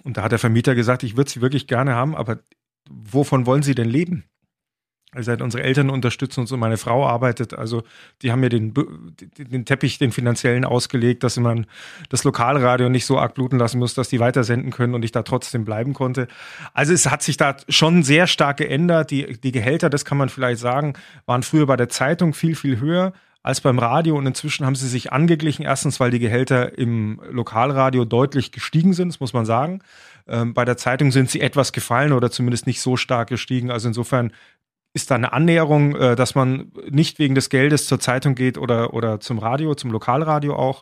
Und 0.03 0.18
da 0.18 0.24
hat 0.24 0.31
der 0.31 0.39
Vermieter 0.39 0.75
gesagt, 0.75 1.03
ich 1.03 1.18
würde 1.18 1.29
sie 1.29 1.41
wirklich 1.41 1.68
gerne 1.68 1.95
haben, 1.95 2.15
aber 2.15 2.39
wovon 2.89 3.45
wollen 3.45 3.63
Sie 3.63 3.75
denn 3.75 3.89
leben? 3.89 4.25
Also 5.18 5.31
unsere 5.44 5.64
Eltern 5.64 5.90
unterstützen 5.90 6.42
uns 6.42 6.52
und 6.52 6.60
meine 6.60 6.78
Frau 6.78 7.08
arbeitet. 7.08 7.56
Also 7.56 7.84
die 8.22 8.31
haben 8.31 8.40
mir 8.40 8.50
den, 8.50 8.72
den 9.38 9.66
Teppich, 9.66 9.98
den 9.98 10.12
finanziellen 10.12 10.64
ausgelegt, 10.64 11.24
dass 11.24 11.38
man 11.38 11.66
das 12.10 12.24
Lokalradio 12.24 12.88
nicht 12.88 13.08
so 13.08 13.18
arg 13.18 13.34
bluten 13.34 13.58
lassen 13.58 13.80
muss, 13.80 13.96
dass 13.96 14.10
die 14.10 14.19
weitersenden 14.19 14.72
können 14.72 14.94
und 14.94 15.04
ich 15.04 15.12
da 15.12 15.24
trotzdem 15.24 15.66
bleiben 15.66 15.94
konnte. 15.94 16.28
Also 16.75 16.94
es 16.94 17.10
hat 17.10 17.24
sich 17.24 17.36
da 17.36 17.58
schon 17.68 18.04
sehr 18.04 18.28
stark 18.28 18.57
geändert. 18.57 19.09
Die, 19.09 19.40
die 19.42 19.52
Gehälter, 19.52 19.90
das 19.90 20.06
kann 20.06 20.19
man 20.19 20.30
vielleicht 20.30 20.59
sagen, 20.59 20.94
waren 21.26 21.42
früher 21.42 21.66
bei 21.66 21.78
der 21.78 21.90
Zeitung 21.90 22.36
viel, 22.36 22.56
viel 22.56 22.80
höher 22.80 23.14
als 23.47 23.62
beim 23.62 23.80
Radio 23.80 24.18
und 24.18 24.26
inzwischen 24.28 24.66
haben 24.66 24.76
sie 24.76 24.90
sich 24.90 25.14
angeglichen. 25.14 25.64
Erstens, 25.64 26.00
weil 26.02 26.12
die 26.12 26.19
Gehälter 26.19 26.78
im 26.78 27.21
Lokalradio 27.31 28.04
deutlich 28.04 28.52
gestiegen 28.52 28.94
sind, 28.94 29.07
das 29.07 29.21
muss 29.21 29.31
man 29.31 29.45
sagen. 29.45 29.80
Ähm, 30.28 30.54
bei 30.54 30.66
der 30.66 30.76
Zeitung 30.76 31.12
sind 31.12 31.30
sie 31.30 31.40
etwas 31.40 31.71
gefallen 31.71 32.12
oder 32.12 32.30
zumindest 32.30 32.68
nicht 32.68 32.81
so 32.81 32.97
stark 32.97 33.30
gestiegen. 33.30 33.71
Also 33.71 33.88
insofern 33.88 34.33
ist 34.97 35.11
da 35.11 35.16
eine 35.16 35.31
Annäherung, 35.31 35.95
äh, 35.95 36.16
dass 36.16 36.33
man 36.33 36.71
nicht 36.89 37.19
wegen 37.19 37.35
des 37.35 37.49
Geldes 37.49 37.85
zur 37.85 37.99
Zeitung 37.99 38.33
geht 38.33 38.57
oder, 38.57 38.95
oder 38.95 39.19
zum 39.19 39.37
Radio, 39.37 39.75
zum 39.75 39.92
Lokalradio 39.92 40.56
auch. 40.56 40.81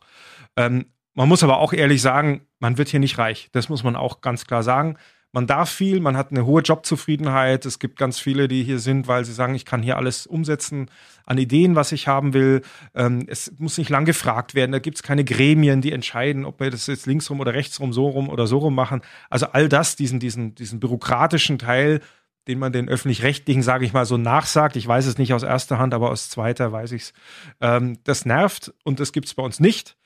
Ähm, 0.56 0.86
man 1.14 1.28
muss 1.28 1.44
aber 1.44 1.60
auch 1.60 1.74
ehrlich 1.74 2.02
sagen, 2.02 2.48
man 2.60 2.78
wird 2.78 2.88
hier 2.88 3.02
nicht 3.02 3.18
reich. 3.18 3.50
Das 3.52 3.68
muss 3.68 3.84
man 3.84 3.98
auch 3.98 4.22
ganz 4.22 4.48
klar 4.48 4.64
sagen. 4.64 4.98
Man 5.34 5.48
darf 5.48 5.70
viel, 5.70 6.00
man 6.00 6.16
hat 6.16 6.32
eine 6.32 6.46
hohe 6.46 6.62
Jobzufriedenheit. 6.62 7.66
Es 7.66 7.78
gibt 7.80 8.00
ganz 8.00 8.20
viele, 8.20 8.48
die 8.48 8.64
hier 8.64 8.80
sind, 8.80 9.10
weil 9.10 9.26
sie 9.26 9.34
sagen, 9.34 9.54
ich 9.54 9.66
kann 9.66 9.84
hier 9.84 9.98
alles 9.98 10.26
umsetzen 10.26 10.90
an 11.26 11.38
Ideen, 11.38 11.76
was 11.76 11.92
ich 11.92 12.08
haben 12.08 12.34
will. 12.34 12.62
Ähm, 12.94 13.26
es 13.28 13.52
muss 13.58 13.78
nicht 13.78 13.90
lang 13.90 14.06
gefragt 14.06 14.56
werden. 14.56 14.72
Da 14.72 14.80
gibt 14.80 14.96
es 14.96 15.04
keine 15.04 15.26
Gremien, 15.26 15.82
die 15.82 15.92
entscheiden, 15.92 16.46
ob 16.46 16.62
wir 16.62 16.70
das 16.70 16.88
jetzt 16.88 17.06
linksrum 17.06 17.42
oder 17.42 17.54
rechtsrum, 17.54 17.92
so 17.92 18.08
rum 18.08 18.30
oder 18.30 18.48
so 18.48 18.60
rum 18.60 18.76
machen. 18.76 19.02
Also 19.30 19.48
all 19.48 19.68
das, 19.68 19.98
diesen, 19.98 20.22
diesen, 20.22 20.56
diesen 20.56 20.80
bürokratischen 20.80 21.60
Teil, 21.60 22.00
den 22.48 22.60
man 22.60 22.72
den 22.72 22.90
öffentlich-rechtlichen, 22.90 23.64
sage 23.64 23.86
ich 23.86 23.94
mal, 23.94 24.06
so 24.06 24.18
nachsagt. 24.18 24.76
Ich 24.76 24.88
weiß 24.88 25.06
es 25.06 25.18
nicht 25.18 25.34
aus 25.34 25.44
erster 25.44 25.80
Hand, 25.80 25.94
aber 25.94 26.12
aus 26.12 26.30
zweiter 26.30 26.72
weiß 26.72 26.92
ich 26.92 27.04
es. 27.04 27.14
Ähm, 27.62 27.98
das 28.04 28.26
nervt 28.26 28.74
und 28.84 29.00
das 29.00 29.12
gibt 29.12 29.28
es 29.28 29.34
bei 29.34 29.44
uns 29.44 29.60
nicht. 29.60 29.98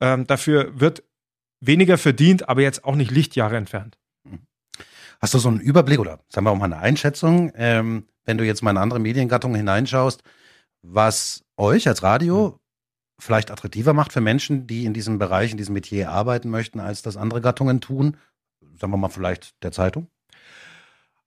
Ähm, 0.00 0.26
dafür 0.26 0.78
wird 0.78 1.02
weniger 1.60 1.98
verdient, 1.98 2.48
aber 2.48 2.62
jetzt 2.62 2.84
auch 2.84 2.94
nicht 2.94 3.10
Lichtjahre 3.10 3.56
entfernt. 3.56 3.98
Hast 5.20 5.34
du 5.34 5.38
so 5.38 5.48
einen 5.48 5.60
Überblick 5.60 5.98
oder 5.98 6.20
sagen 6.28 6.46
wir 6.46 6.50
auch 6.52 6.56
mal 6.56 6.66
eine 6.66 6.78
Einschätzung, 6.78 7.50
ähm, 7.56 8.06
wenn 8.24 8.38
du 8.38 8.44
jetzt 8.44 8.62
mal 8.62 8.70
in 8.70 8.76
andere 8.76 9.00
Mediengattungen 9.00 9.56
hineinschaust, 9.56 10.22
was 10.82 11.44
euch 11.56 11.88
als 11.88 12.04
Radio 12.04 12.50
mhm. 12.50 12.58
vielleicht 13.20 13.50
attraktiver 13.50 13.94
macht 13.94 14.12
für 14.12 14.20
Menschen, 14.20 14.68
die 14.68 14.84
in 14.84 14.94
diesem 14.94 15.18
Bereich, 15.18 15.50
in 15.50 15.56
diesem 15.56 15.74
Metier 15.74 16.10
arbeiten 16.10 16.50
möchten, 16.50 16.78
als 16.78 17.02
das 17.02 17.16
andere 17.16 17.40
Gattungen 17.40 17.80
tun? 17.80 18.16
Sagen 18.76 18.92
wir 18.92 18.96
mal 18.96 19.08
vielleicht 19.08 19.60
der 19.64 19.72
Zeitung? 19.72 20.08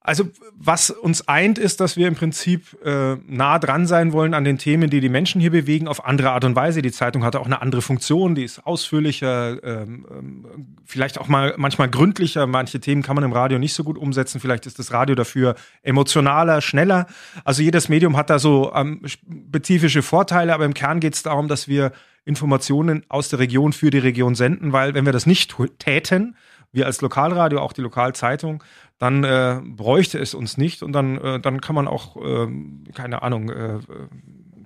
Also 0.03 0.25
was 0.55 0.89
uns 0.89 1.27
eint, 1.27 1.59
ist, 1.59 1.79
dass 1.79 1.95
wir 1.95 2.07
im 2.07 2.15
Prinzip 2.15 2.75
äh, 2.83 3.17
nah 3.27 3.59
dran 3.59 3.85
sein 3.85 4.13
wollen 4.13 4.33
an 4.33 4.43
den 4.43 4.57
Themen, 4.57 4.89
die 4.89 4.99
die 4.99 5.09
Menschen 5.09 5.39
hier 5.39 5.51
bewegen, 5.51 5.87
auf 5.87 6.05
andere 6.05 6.31
Art 6.31 6.43
und 6.43 6.55
Weise. 6.55 6.81
Die 6.81 6.91
Zeitung 6.91 7.23
hatte 7.23 7.39
auch 7.39 7.45
eine 7.45 7.61
andere 7.61 7.83
Funktion, 7.83 8.33
die 8.33 8.43
ist 8.43 8.65
ausführlicher, 8.65 9.63
ähm, 9.63 10.07
ähm, 10.09 10.45
vielleicht 10.85 11.19
auch 11.19 11.27
mal 11.27 11.53
manchmal 11.57 11.87
gründlicher. 11.87 12.47
Manche 12.47 12.79
Themen 12.79 13.03
kann 13.03 13.13
man 13.15 13.23
im 13.23 13.31
Radio 13.31 13.59
nicht 13.59 13.75
so 13.75 13.83
gut 13.83 13.95
umsetzen. 13.95 14.41
Vielleicht 14.41 14.65
ist 14.65 14.79
das 14.79 14.91
Radio 14.91 15.13
dafür 15.13 15.53
emotionaler, 15.83 16.61
schneller. 16.61 17.05
Also 17.43 17.61
jedes 17.61 17.87
Medium 17.87 18.17
hat 18.17 18.31
da 18.31 18.39
so 18.39 18.73
ähm, 18.73 19.01
spezifische 19.05 20.01
Vorteile, 20.01 20.55
aber 20.55 20.65
im 20.65 20.73
Kern 20.73 20.99
geht 20.99 21.13
es 21.13 21.21
darum, 21.21 21.47
dass 21.47 21.67
wir 21.67 21.91
Informationen 22.25 23.03
aus 23.07 23.29
der 23.29 23.37
Region 23.37 23.71
für 23.71 23.91
die 23.91 23.99
Region 23.99 24.33
senden, 24.33 24.73
weil 24.73 24.95
wenn 24.95 25.05
wir 25.05 25.13
das 25.13 25.27
nicht 25.27 25.55
täten, 25.77 26.35
wir 26.71 26.85
als 26.85 27.01
Lokalradio, 27.01 27.59
auch 27.59 27.73
die 27.73 27.81
Lokalzeitung, 27.81 28.63
dann 28.97 29.23
äh, 29.23 29.59
bräuchte 29.63 30.19
es 30.19 30.33
uns 30.33 30.57
nicht 30.57 30.83
und 30.83 30.93
dann, 30.93 31.17
äh, 31.17 31.39
dann 31.39 31.59
kann 31.59 31.75
man 31.75 31.87
auch, 31.87 32.17
äh, 32.17 32.47
keine 32.93 33.23
Ahnung, 33.23 33.49
äh, 33.49 33.79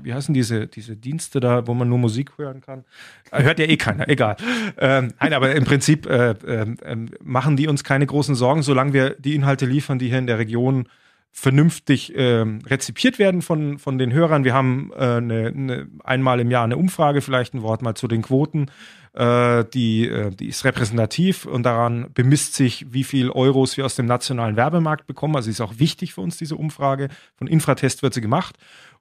wie 0.06 0.14
heißen 0.14 0.34
diese, 0.34 0.68
diese 0.68 0.96
Dienste 0.96 1.40
da, 1.40 1.68
wo 1.68 1.74
man 1.74 1.90
nur 1.90 1.98
Musik 1.98 2.38
hören 2.38 2.62
kann? 2.62 2.86
Äh, 3.32 3.44
hört 3.44 3.60
ja 3.60 3.66
eh 3.66 3.78
keiner, 3.78 4.08
egal. 4.10 4.38
Ähm, 4.78 5.14
nein, 5.20 5.34
aber 5.34 5.56
im 5.56 5.66
Prinzip 5.66 6.06
äh, 6.06 6.32
äh, 6.32 6.76
machen 7.24 7.58
die 7.58 7.68
uns 7.68 7.84
keine 7.84 8.06
großen 8.06 8.36
Sorgen, 8.36 8.62
solange 8.62 8.94
wir 8.94 9.16
die 9.20 9.36
Inhalte 9.36 9.66
liefern, 9.66 10.00
die 10.00 10.10
hier 10.10 10.20
in 10.20 10.28
der 10.28 10.38
Region 10.38 10.88
vernünftig 11.32 12.16
äh, 12.16 12.46
rezipiert 12.66 13.20
werden 13.20 13.42
von, 13.42 13.78
von 13.78 13.98
den 13.98 14.14
Hörern. 14.14 14.46
Wir 14.46 14.54
haben 14.54 14.92
äh, 14.96 15.18
eine, 15.18 15.48
eine, 15.48 15.88
einmal 16.04 16.40
im 16.40 16.50
Jahr 16.50 16.64
eine 16.64 16.78
Umfrage, 16.78 17.20
vielleicht 17.20 17.54
ein 17.54 17.62
Wort 17.62 17.82
mal 17.82 17.96
zu 17.96 18.08
den 18.08 18.22
Quoten. 18.22 18.68
Äh, 19.16 19.64
die, 19.74 20.10
äh, 20.10 20.30
die 20.30 20.50
ist 20.50 20.66
repräsentativ 20.66 21.46
und 21.46 21.64
daran 21.64 22.08
bemisst 22.14 22.54
sich, 22.54 22.86
wie 22.92 23.06
viel 23.06 23.30
Euros 23.30 23.78
wir 23.78 23.86
aus 23.86 23.96
dem 23.96 24.08
nationalen 24.08 24.58
Werbemarkt 24.58 25.08
bekommen. 25.08 25.38
Also 25.38 25.50
ist 25.50 25.62
auch 25.62 25.80
wichtig 25.80 26.14
für 26.14 26.22
uns, 26.22 26.36
diese 26.38 26.58
Umfrage. 26.58 27.08
Von 27.38 27.48
Infratest 27.48 28.04
wird 28.04 28.14
sie 28.14 28.22
gemacht. 28.22 28.58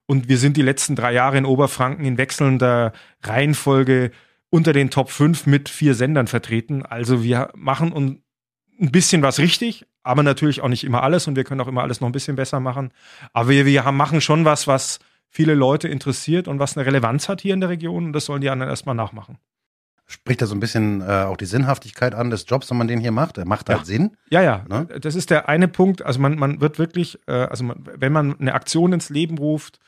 Und 0.07 0.29
wir 0.29 0.39
sind 0.39 0.57
die 0.57 0.63
letzten 0.63 0.95
drei 0.95 1.13
Jahre 1.13 1.39
in 1.39 1.45
Oberfranken 1.45 2.05
in 2.05 2.17
wechselnder 2.17 2.93
Reihenfolge 3.23 4.13
unter 4.51 4.73
den 4.73 4.91
Top 4.91 5.11
5 5.11 5.47
mit 5.47 5.69
vier 5.69 5.95
Sendern 5.95 6.29
vertreten. 6.29 6.87
Also 6.87 7.25
wir 7.25 7.51
machen 7.57 7.91
uns 7.91 8.21
ein 8.81 8.93
bisschen 8.93 9.23
was 9.23 9.41
richtig, 9.41 9.85
aber 10.05 10.23
natürlich 10.23 10.61
auch 10.61 10.69
nicht 10.69 10.85
immer 10.85 11.03
alles 11.03 11.27
und 11.27 11.35
wir 11.35 11.43
können 11.43 11.61
auch 11.61 11.67
immer 11.67 11.83
alles 11.83 12.01
noch 12.01 12.09
ein 12.09 12.13
bisschen 12.13 12.37
besser 12.37 12.61
machen. 12.61 12.93
Aber 13.33 13.49
wir, 13.49 13.67
wir 13.67 13.85
haben, 13.85 13.97
machen 13.97 14.21
schon 14.21 14.45
was, 14.45 14.69
was 14.69 15.01
viele 15.29 15.55
Leute 15.55 15.89
interessiert 15.89 16.47
und 16.47 16.61
was 16.61 16.77
eine 16.77 16.87
Relevanz 16.87 17.29
hat 17.29 17.41
hier 17.41 17.55
in 17.55 17.61
der 17.61 17.71
Region 17.71 18.07
und 18.07 18.13
das 18.13 18.27
sollen 18.27 18.43
die 18.43 18.51
anderen 18.51 18.71
erstmal 18.71 18.95
nachmachen. 18.95 19.39
Spricht 20.07 20.43
da 20.43 20.47
so 20.47 20.55
ein 20.55 20.61
bisschen 20.61 21.01
äh, 21.01 21.25
auch 21.25 21.37
die 21.37 21.47
Sinnhaftigkeit 21.47 22.15
an 22.15 22.29
des 22.29 22.45
Jobs, 22.47 22.71
wenn 22.71 22.77
man 22.77 22.89
den 22.89 23.01
hier 23.01 23.13
macht? 23.13 23.39
Er 23.39 23.47
macht 23.47 23.71
halt 23.71 23.81
ja. 23.81 23.85
Sinn. 23.85 24.17
Ja, 24.29 24.43
ja. 24.43 24.65
Ne? 24.69 24.87
Das 25.01 25.15
ist 25.15 25.31
der 25.31 25.49
eine 25.49 25.67
Punkt. 25.67 26.05
Also 26.05 26.21
man, 26.21 26.37
man 26.37 26.61
wird 26.61 26.79
wirklich, 26.79 27.19
äh, 27.27 27.33
also 27.33 27.65
man, 27.65 27.89
wenn 27.97 28.13
man 28.13 28.39
eine 28.39 28.55
Aktion 28.55 28.93
ins 28.93 29.09
Leben 29.09 29.39
ruft, 29.39 29.81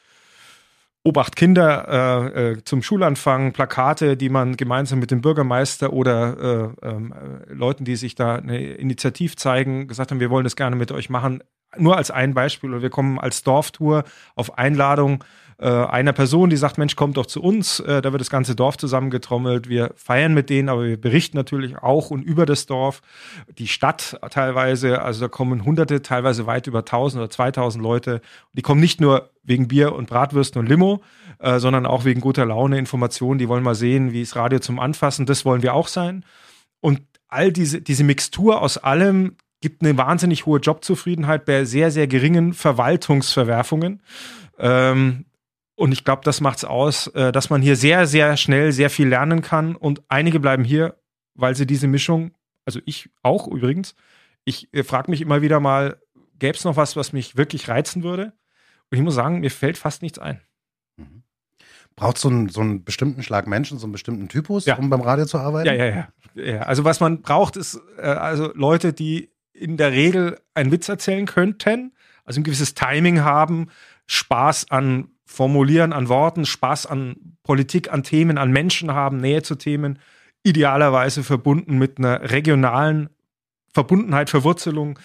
Obacht 1.06 1.36
Kinder 1.36 2.32
äh, 2.34 2.50
äh, 2.50 2.64
zum 2.64 2.82
Schulanfang, 2.82 3.52
Plakate, 3.52 4.16
die 4.16 4.28
man 4.28 4.56
gemeinsam 4.56 4.98
mit 4.98 5.12
dem 5.12 5.20
Bürgermeister 5.20 5.92
oder 5.92 6.74
äh, 6.82 6.88
ähm, 6.88 7.14
äh, 7.14 7.52
Leuten, 7.52 7.84
die 7.84 7.94
sich 7.94 8.16
da 8.16 8.34
eine 8.34 8.58
Initiativ 8.58 9.36
zeigen, 9.36 9.86
gesagt 9.86 10.10
haben, 10.10 10.18
wir 10.18 10.30
wollen 10.30 10.42
das 10.42 10.56
gerne 10.56 10.74
mit 10.74 10.90
euch 10.90 11.08
machen. 11.08 11.44
Nur 11.78 11.96
als 11.96 12.10
ein 12.10 12.34
Beispiel. 12.34 12.70
Oder 12.70 12.82
wir 12.82 12.90
kommen 12.90 13.20
als 13.20 13.44
Dorftour 13.44 14.02
auf 14.34 14.58
Einladung 14.58 15.22
äh, 15.58 15.68
einer 15.68 16.12
Person, 16.12 16.50
die 16.50 16.56
sagt, 16.56 16.76
Mensch, 16.76 16.96
kommt 16.96 17.16
doch 17.16 17.26
zu 17.26 17.42
uns. 17.42 17.80
Äh, 17.80 18.02
da 18.02 18.12
wird 18.12 18.20
das 18.20 18.28
ganze 18.30 18.54
Dorf 18.54 18.76
zusammengetrommelt. 18.76 19.68
Wir 19.68 19.92
feiern 19.96 20.34
mit 20.34 20.50
denen, 20.50 20.68
aber 20.68 20.84
wir 20.84 21.00
berichten 21.00 21.36
natürlich 21.36 21.78
auch 21.78 22.10
und 22.10 22.22
über 22.22 22.44
das 22.44 22.66
Dorf. 22.66 23.00
Die 23.58 23.68
Stadt 23.68 24.18
teilweise, 24.30 25.00
also 25.02 25.22
da 25.22 25.28
kommen 25.28 25.64
Hunderte, 25.64 26.02
teilweise 26.02 26.46
weit 26.46 26.66
über 26.66 26.80
1000 26.80 27.22
oder 27.22 27.30
2000 27.30 27.82
Leute. 27.82 28.20
Die 28.52 28.62
kommen 28.62 28.80
nicht 28.80 29.00
nur 29.00 29.30
wegen 29.44 29.68
Bier 29.68 29.94
und 29.94 30.08
Bratwürsten 30.08 30.60
und 30.60 30.68
Limo, 30.68 31.02
äh, 31.38 31.58
sondern 31.58 31.86
auch 31.86 32.04
wegen 32.04 32.20
guter 32.20 32.44
Laune, 32.44 32.78
Informationen. 32.78 33.38
Die 33.38 33.48
wollen 33.48 33.62
mal 33.62 33.74
sehen, 33.74 34.12
wie 34.12 34.22
ist 34.22 34.36
Radio 34.36 34.58
zum 34.58 34.78
Anfassen. 34.78 35.24
Das 35.24 35.46
wollen 35.46 35.62
wir 35.62 35.72
auch 35.72 35.88
sein. 35.88 36.24
Und 36.80 37.00
all 37.28 37.50
diese, 37.50 37.80
diese 37.80 38.04
Mixtur 38.04 38.60
aus 38.60 38.76
allem 38.76 39.36
gibt 39.62 39.82
eine 39.82 39.96
wahnsinnig 39.96 40.44
hohe 40.44 40.60
Jobzufriedenheit 40.60 41.46
bei 41.46 41.64
sehr, 41.64 41.90
sehr 41.90 42.06
geringen 42.06 42.52
Verwaltungsverwerfungen. 42.52 44.02
Ähm, 44.58 45.24
und 45.76 45.92
ich 45.92 46.04
glaube, 46.04 46.22
das 46.24 46.40
macht's 46.40 46.64
aus, 46.64 47.06
äh, 47.08 47.30
dass 47.32 47.50
man 47.50 47.62
hier 47.62 47.76
sehr, 47.76 48.06
sehr 48.06 48.36
schnell 48.36 48.72
sehr 48.72 48.90
viel 48.90 49.08
lernen 49.08 49.42
kann. 49.42 49.76
Und 49.76 50.02
einige 50.08 50.40
bleiben 50.40 50.64
hier, 50.64 50.98
weil 51.34 51.54
sie 51.54 51.66
diese 51.66 51.86
Mischung, 51.86 52.32
also 52.64 52.80
ich 52.86 53.10
auch 53.22 53.46
übrigens, 53.46 53.94
ich 54.44 54.72
äh, 54.72 54.82
frage 54.82 55.10
mich 55.10 55.20
immer 55.20 55.42
wieder 55.42 55.60
mal, 55.60 56.00
gäbe 56.38 56.56
es 56.56 56.64
noch 56.64 56.76
was, 56.76 56.96
was 56.96 57.12
mich 57.12 57.36
wirklich 57.36 57.68
reizen 57.68 58.02
würde? 58.02 58.32
Und 58.90 58.98
ich 58.98 59.02
muss 59.02 59.14
sagen, 59.14 59.40
mir 59.40 59.50
fällt 59.50 59.76
fast 59.76 60.00
nichts 60.00 60.18
ein. 60.18 60.40
Mhm. 60.96 61.22
Braucht 61.94 62.16
so 62.16 62.28
einen, 62.28 62.48
so 62.48 62.62
einen 62.62 62.82
bestimmten 62.84 63.22
Schlag 63.22 63.46
Menschen, 63.46 63.78
so 63.78 63.84
einen 63.84 63.92
bestimmten 63.92 64.28
Typus, 64.28 64.64
ja. 64.64 64.76
um 64.76 64.88
beim 64.88 65.02
Radio 65.02 65.26
zu 65.26 65.38
arbeiten? 65.38 65.66
Ja, 65.66 65.74
ja, 65.74 66.08
ja, 66.34 66.42
ja. 66.42 66.60
Also 66.62 66.84
was 66.84 67.00
man 67.00 67.20
braucht, 67.20 67.56
ist 67.56 67.78
äh, 67.98 68.02
also 68.02 68.50
Leute, 68.54 68.94
die 68.94 69.30
in 69.52 69.76
der 69.76 69.92
Regel 69.92 70.40
einen 70.54 70.72
Witz 70.72 70.88
erzählen 70.88 71.26
könnten, 71.26 71.92
also 72.24 72.40
ein 72.40 72.44
gewisses 72.44 72.72
Timing 72.72 73.22
haben, 73.22 73.68
Spaß 74.06 74.70
an 74.70 75.10
Formulieren 75.26 75.92
an 75.92 76.08
Worten, 76.08 76.46
Spaß 76.46 76.86
an 76.86 77.36
Politik, 77.42 77.92
an 77.92 78.02
Themen, 78.04 78.38
an 78.38 78.52
Menschen 78.52 78.92
haben, 78.92 79.18
Nähe 79.18 79.42
zu 79.42 79.56
Themen, 79.56 79.98
idealerweise 80.44 81.24
verbunden 81.24 81.78
mit 81.78 81.98
einer 81.98 82.30
regionalen 82.30 83.10
Verbundenheit, 83.74 84.30
Verwurzelung. 84.30 84.98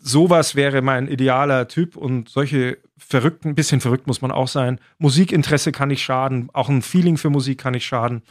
Sowas 0.00 0.54
wäre 0.54 0.80
mein 0.80 1.06
idealer 1.06 1.68
Typ 1.68 1.96
und 1.96 2.28
solche 2.28 2.78
verrückten, 2.96 3.50
ein 3.50 3.54
bisschen 3.54 3.80
verrückt 3.80 4.06
muss 4.06 4.22
man 4.22 4.30
auch 4.30 4.48
sein. 4.48 4.80
Musikinteresse 4.98 5.70
kann 5.70 5.88
nicht 5.88 6.02
schaden, 6.02 6.48
auch 6.52 6.68
ein 6.68 6.82
Feeling 6.82 7.16
für 7.16 7.30
Musik 7.30 7.58
kann 7.58 7.74
nicht 7.74 7.86
schaden. 7.86 8.22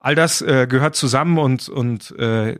All 0.00 0.16
das 0.16 0.42
äh, 0.42 0.66
gehört 0.68 0.96
zusammen 0.96 1.38
und, 1.38 1.68
und 1.68 2.10
äh, 2.18 2.58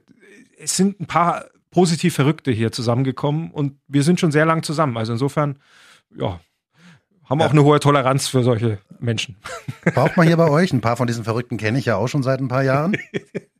es 0.58 0.76
sind 0.76 1.00
ein 1.00 1.06
paar 1.06 1.46
positiv 1.72 2.14
Verrückte 2.14 2.52
hier 2.52 2.70
zusammengekommen 2.70 3.50
und 3.50 3.78
wir 3.88 4.04
sind 4.04 4.20
schon 4.20 4.30
sehr 4.30 4.46
lang 4.46 4.62
zusammen. 4.62 4.96
Also 4.96 5.12
insofern, 5.12 5.58
ja, 6.16 6.40
haben 7.24 7.40
ja. 7.40 7.46
auch 7.46 7.50
eine 7.50 7.64
hohe 7.64 7.80
Toleranz 7.80 8.28
für 8.28 8.42
solche 8.42 8.78
Menschen. 8.98 9.36
Braucht 9.94 10.16
man 10.16 10.26
hier 10.26 10.36
bei 10.36 10.48
euch? 10.48 10.72
Ein 10.72 10.80
paar 10.80 10.96
von 10.96 11.06
diesen 11.06 11.24
Verrückten 11.24 11.56
kenne 11.56 11.78
ich 11.78 11.84
ja 11.84 11.96
auch 11.96 12.08
schon 12.08 12.22
seit 12.22 12.40
ein 12.40 12.48
paar 12.48 12.62
Jahren. 12.62 12.96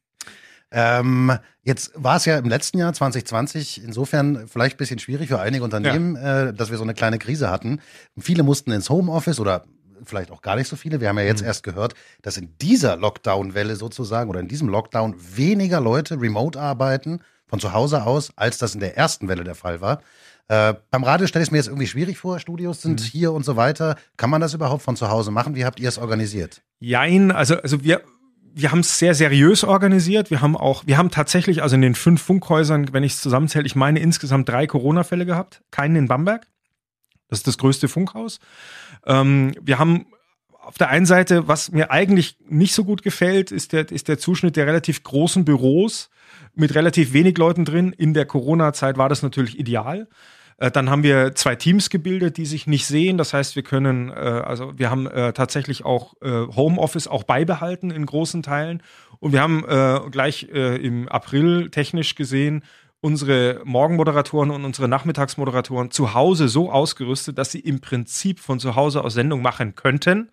ähm, 0.71 1.33
jetzt 1.63 1.93
war 1.95 2.17
es 2.17 2.25
ja 2.25 2.39
im 2.39 2.49
letzten 2.49 2.79
Jahr 2.79 2.93
2020 2.93 3.83
insofern 3.85 4.49
vielleicht 4.49 4.77
ein 4.77 4.79
bisschen 4.79 4.99
schwierig 4.99 5.29
für 5.29 5.41
einige 5.41 5.65
Unternehmen, 5.65 6.17
ja. 6.17 6.49
äh, 6.49 6.55
dass 6.55 6.71
wir 6.71 6.79
so 6.79 6.85
eine 6.85 6.95
kleine 6.95 7.19
Krise 7.19 7.51
hatten. 7.51 7.81
Viele 8.19 8.43
mussten 8.43 8.73
ins 8.73 8.91
Homeoffice 8.91 9.41
oder 9.41 9.65
vielleicht 10.05 10.31
auch 10.31 10.43
gar 10.43 10.57
nicht 10.57 10.69
so 10.69 10.77
viele. 10.77 11.01
Wir 11.01 11.09
haben 11.09 11.19
ja 11.19 11.25
jetzt 11.25 11.43
mhm. 11.43 11.49
erst 11.49 11.63
gehört, 11.63 11.95
dass 12.23 12.37
in 12.37 12.57
dieser 12.59 12.97
Lockdown-Welle 12.97 13.77
sozusagen 13.77 14.31
oder 14.31 14.41
in 14.41 14.49
diesem 14.49 14.69
Lockdown 14.69 15.15
weniger 15.37 15.81
Leute 15.81 16.21
remote 16.21 16.61
arbeiten 16.61 17.21
von 17.47 17.61
zu 17.61 17.73
Hause 17.73 18.05
aus, 18.05 18.33
als 18.37 18.59
das 18.59 18.75
in 18.75 18.81
der 18.81 18.97
ersten 18.97 19.29
Welle 19.29 19.45
der 19.45 19.55
Fall 19.55 19.81
war. 19.81 20.01
Äh, 20.53 20.75
beim 20.91 21.03
Radio 21.03 21.27
stelle 21.27 21.43
ich 21.43 21.49
es 21.49 21.51
mir 21.51 21.57
jetzt 21.57 21.69
irgendwie 21.69 21.87
schwierig 21.87 22.19
vor. 22.19 22.39
Studios 22.39 22.83
sind 22.83 23.01
mhm. 23.01 23.07
hier 23.07 23.33
und 23.33 23.43
so 23.43 23.57
weiter. 23.57 23.97
Kann 24.19 24.29
man 24.29 24.43
das 24.43 24.53
überhaupt 24.53 24.83
von 24.83 24.97
zu 24.97 25.09
Hause 25.09 25.31
machen? 25.31 25.55
Wie 25.55 25.65
habt 25.65 25.81
ihr 25.81 25.89
es 25.89 25.97
organisiert? 25.97 26.61
Jein, 26.79 27.31
also, 27.31 27.57
also 27.57 27.83
wir, 27.83 28.03
wir 28.53 28.71
haben 28.71 28.81
es 28.81 28.99
sehr 28.99 29.15
seriös 29.15 29.65
organisiert. 29.65 30.31
Wir 30.31 30.43
haben 30.43 30.55
auch, 30.55 30.87
wir 30.87 30.99
haben 30.99 31.11
tatsächlich, 31.11 31.63
also 31.63 31.77
in 31.77 31.81
den 31.81 31.95
fünf 31.95 32.21
Funkhäusern, 32.21 32.93
wenn 32.93 33.03
ich 33.03 33.13
es 33.13 33.23
zusammenzähle, 33.23 33.65
ich 33.65 33.77
meine 33.77 34.01
insgesamt 34.01 34.47
drei 34.47 34.67
Corona-Fälle 34.67 35.25
gehabt. 35.25 35.63
Keinen 35.71 35.97
in 35.97 36.07
Bamberg. 36.07 36.47
Das 37.29 37.39
ist 37.39 37.47
das 37.47 37.57
größte 37.57 37.89
Funkhaus. 37.89 38.39
Ähm, 39.07 39.55
wir 39.59 39.79
haben 39.79 40.05
auf 40.51 40.77
der 40.77 40.91
einen 40.91 41.07
Seite, 41.07 41.49
was 41.49 41.73
mir 41.73 41.91
eigentlich 41.91 42.37
nicht 42.47 42.75
so 42.75 42.85
gut 42.85 43.03
gefällt, 43.03 43.53
ist 43.53 43.73
der, 43.73 43.91
ist 43.91 44.07
der 44.07 44.19
Zuschnitt 44.19 44.57
der 44.57 44.67
relativ 44.67 45.03
großen 45.03 45.47
Büros 45.47 46.11
mit 46.55 46.75
relativ 46.75 47.15
wenig 47.15 47.39
Leuten 47.39 47.65
drin. 47.65 47.95
In 47.97 48.13
der 48.13 48.27
Corona-Zeit 48.27 48.99
war 48.99 49.09
das 49.09 49.23
natürlich 49.23 49.59
ideal. 49.59 50.09
Äh, 50.59 50.71
dann 50.71 50.91
haben 50.91 51.03
wir 51.03 51.35
zwei 51.35 51.57
Teams 51.57 51.91
gebildet, 51.91 52.37
die 52.37 52.47
sich 52.47 52.67
nicht 52.67 52.87
sehen. 52.87 53.19
Das 53.19 53.35
heißt, 53.35 53.57
wir 53.57 53.63
können, 53.63 54.11
äh, 54.11 54.13
also 54.13 54.73
wir 54.79 54.91
haben 54.91 55.07
äh, 55.07 55.33
tatsächlich 55.33 55.85
auch 55.85 56.15
Homeoffice 56.23 57.09
auch 57.09 57.25
beibehalten 57.25 57.91
in 57.91 58.07
großen 58.07 58.43
Teilen. 58.43 58.83
Und 59.19 59.33
wir 59.33 59.41
haben 59.41 59.65
gleich 60.11 60.45
im 60.45 61.09
April 61.09 61.71
technisch 61.71 62.15
gesehen 62.15 62.65
unsere 63.01 63.61
Morgenmoderatoren 63.65 64.51
und 64.51 64.65
unsere 64.65 64.89
Nachmittagsmoderatoren 64.89 65.91
zu 65.91 66.15
Hause 66.15 66.49
so 66.49 66.71
ausgerüstet, 66.71 67.39
dass 67.39 67.51
sie 67.51 67.61
im 67.61 67.81
Prinzip 67.81 68.39
von 68.39 68.61
zu 68.61 68.77
Hause 68.77 69.03
aus 69.03 69.15
Sendung 69.15 69.43
machen 69.43 69.75
könnten 69.75 70.31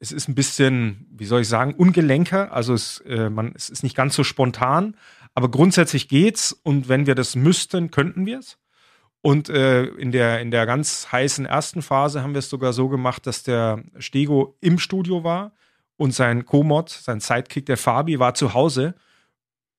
es 0.00 0.12
ist 0.12 0.28
ein 0.28 0.34
bisschen, 0.34 1.06
wie 1.10 1.24
soll 1.24 1.42
ich 1.42 1.48
sagen, 1.48 1.74
ungelenker. 1.74 2.52
Also 2.52 2.74
es, 2.74 3.02
man, 3.06 3.52
es 3.54 3.70
ist 3.70 3.82
nicht 3.82 3.96
ganz 3.96 4.14
so 4.14 4.24
spontan, 4.24 4.96
aber 5.34 5.50
grundsätzlich 5.50 6.08
geht's. 6.08 6.52
Und 6.52 6.88
wenn 6.88 7.06
wir 7.06 7.14
das 7.14 7.36
müssten, 7.36 7.90
könnten 7.90 8.26
wir 8.26 8.40
es. 8.40 8.58
Und 9.24 9.48
äh, 9.48 9.84
in, 9.84 10.12
der, 10.12 10.40
in 10.40 10.50
der 10.50 10.66
ganz 10.66 11.08
heißen 11.10 11.46
ersten 11.46 11.80
Phase 11.80 12.22
haben 12.22 12.34
wir 12.34 12.40
es 12.40 12.50
sogar 12.50 12.74
so 12.74 12.90
gemacht, 12.90 13.26
dass 13.26 13.42
der 13.42 13.82
Stego 13.98 14.58
im 14.60 14.78
Studio 14.78 15.24
war 15.24 15.52
und 15.96 16.12
sein 16.12 16.44
Co-Mod, 16.44 16.90
sein 16.90 17.20
Sidekick, 17.20 17.64
der 17.64 17.78
Fabi, 17.78 18.18
war 18.18 18.34
zu 18.34 18.52
Hause. 18.52 18.94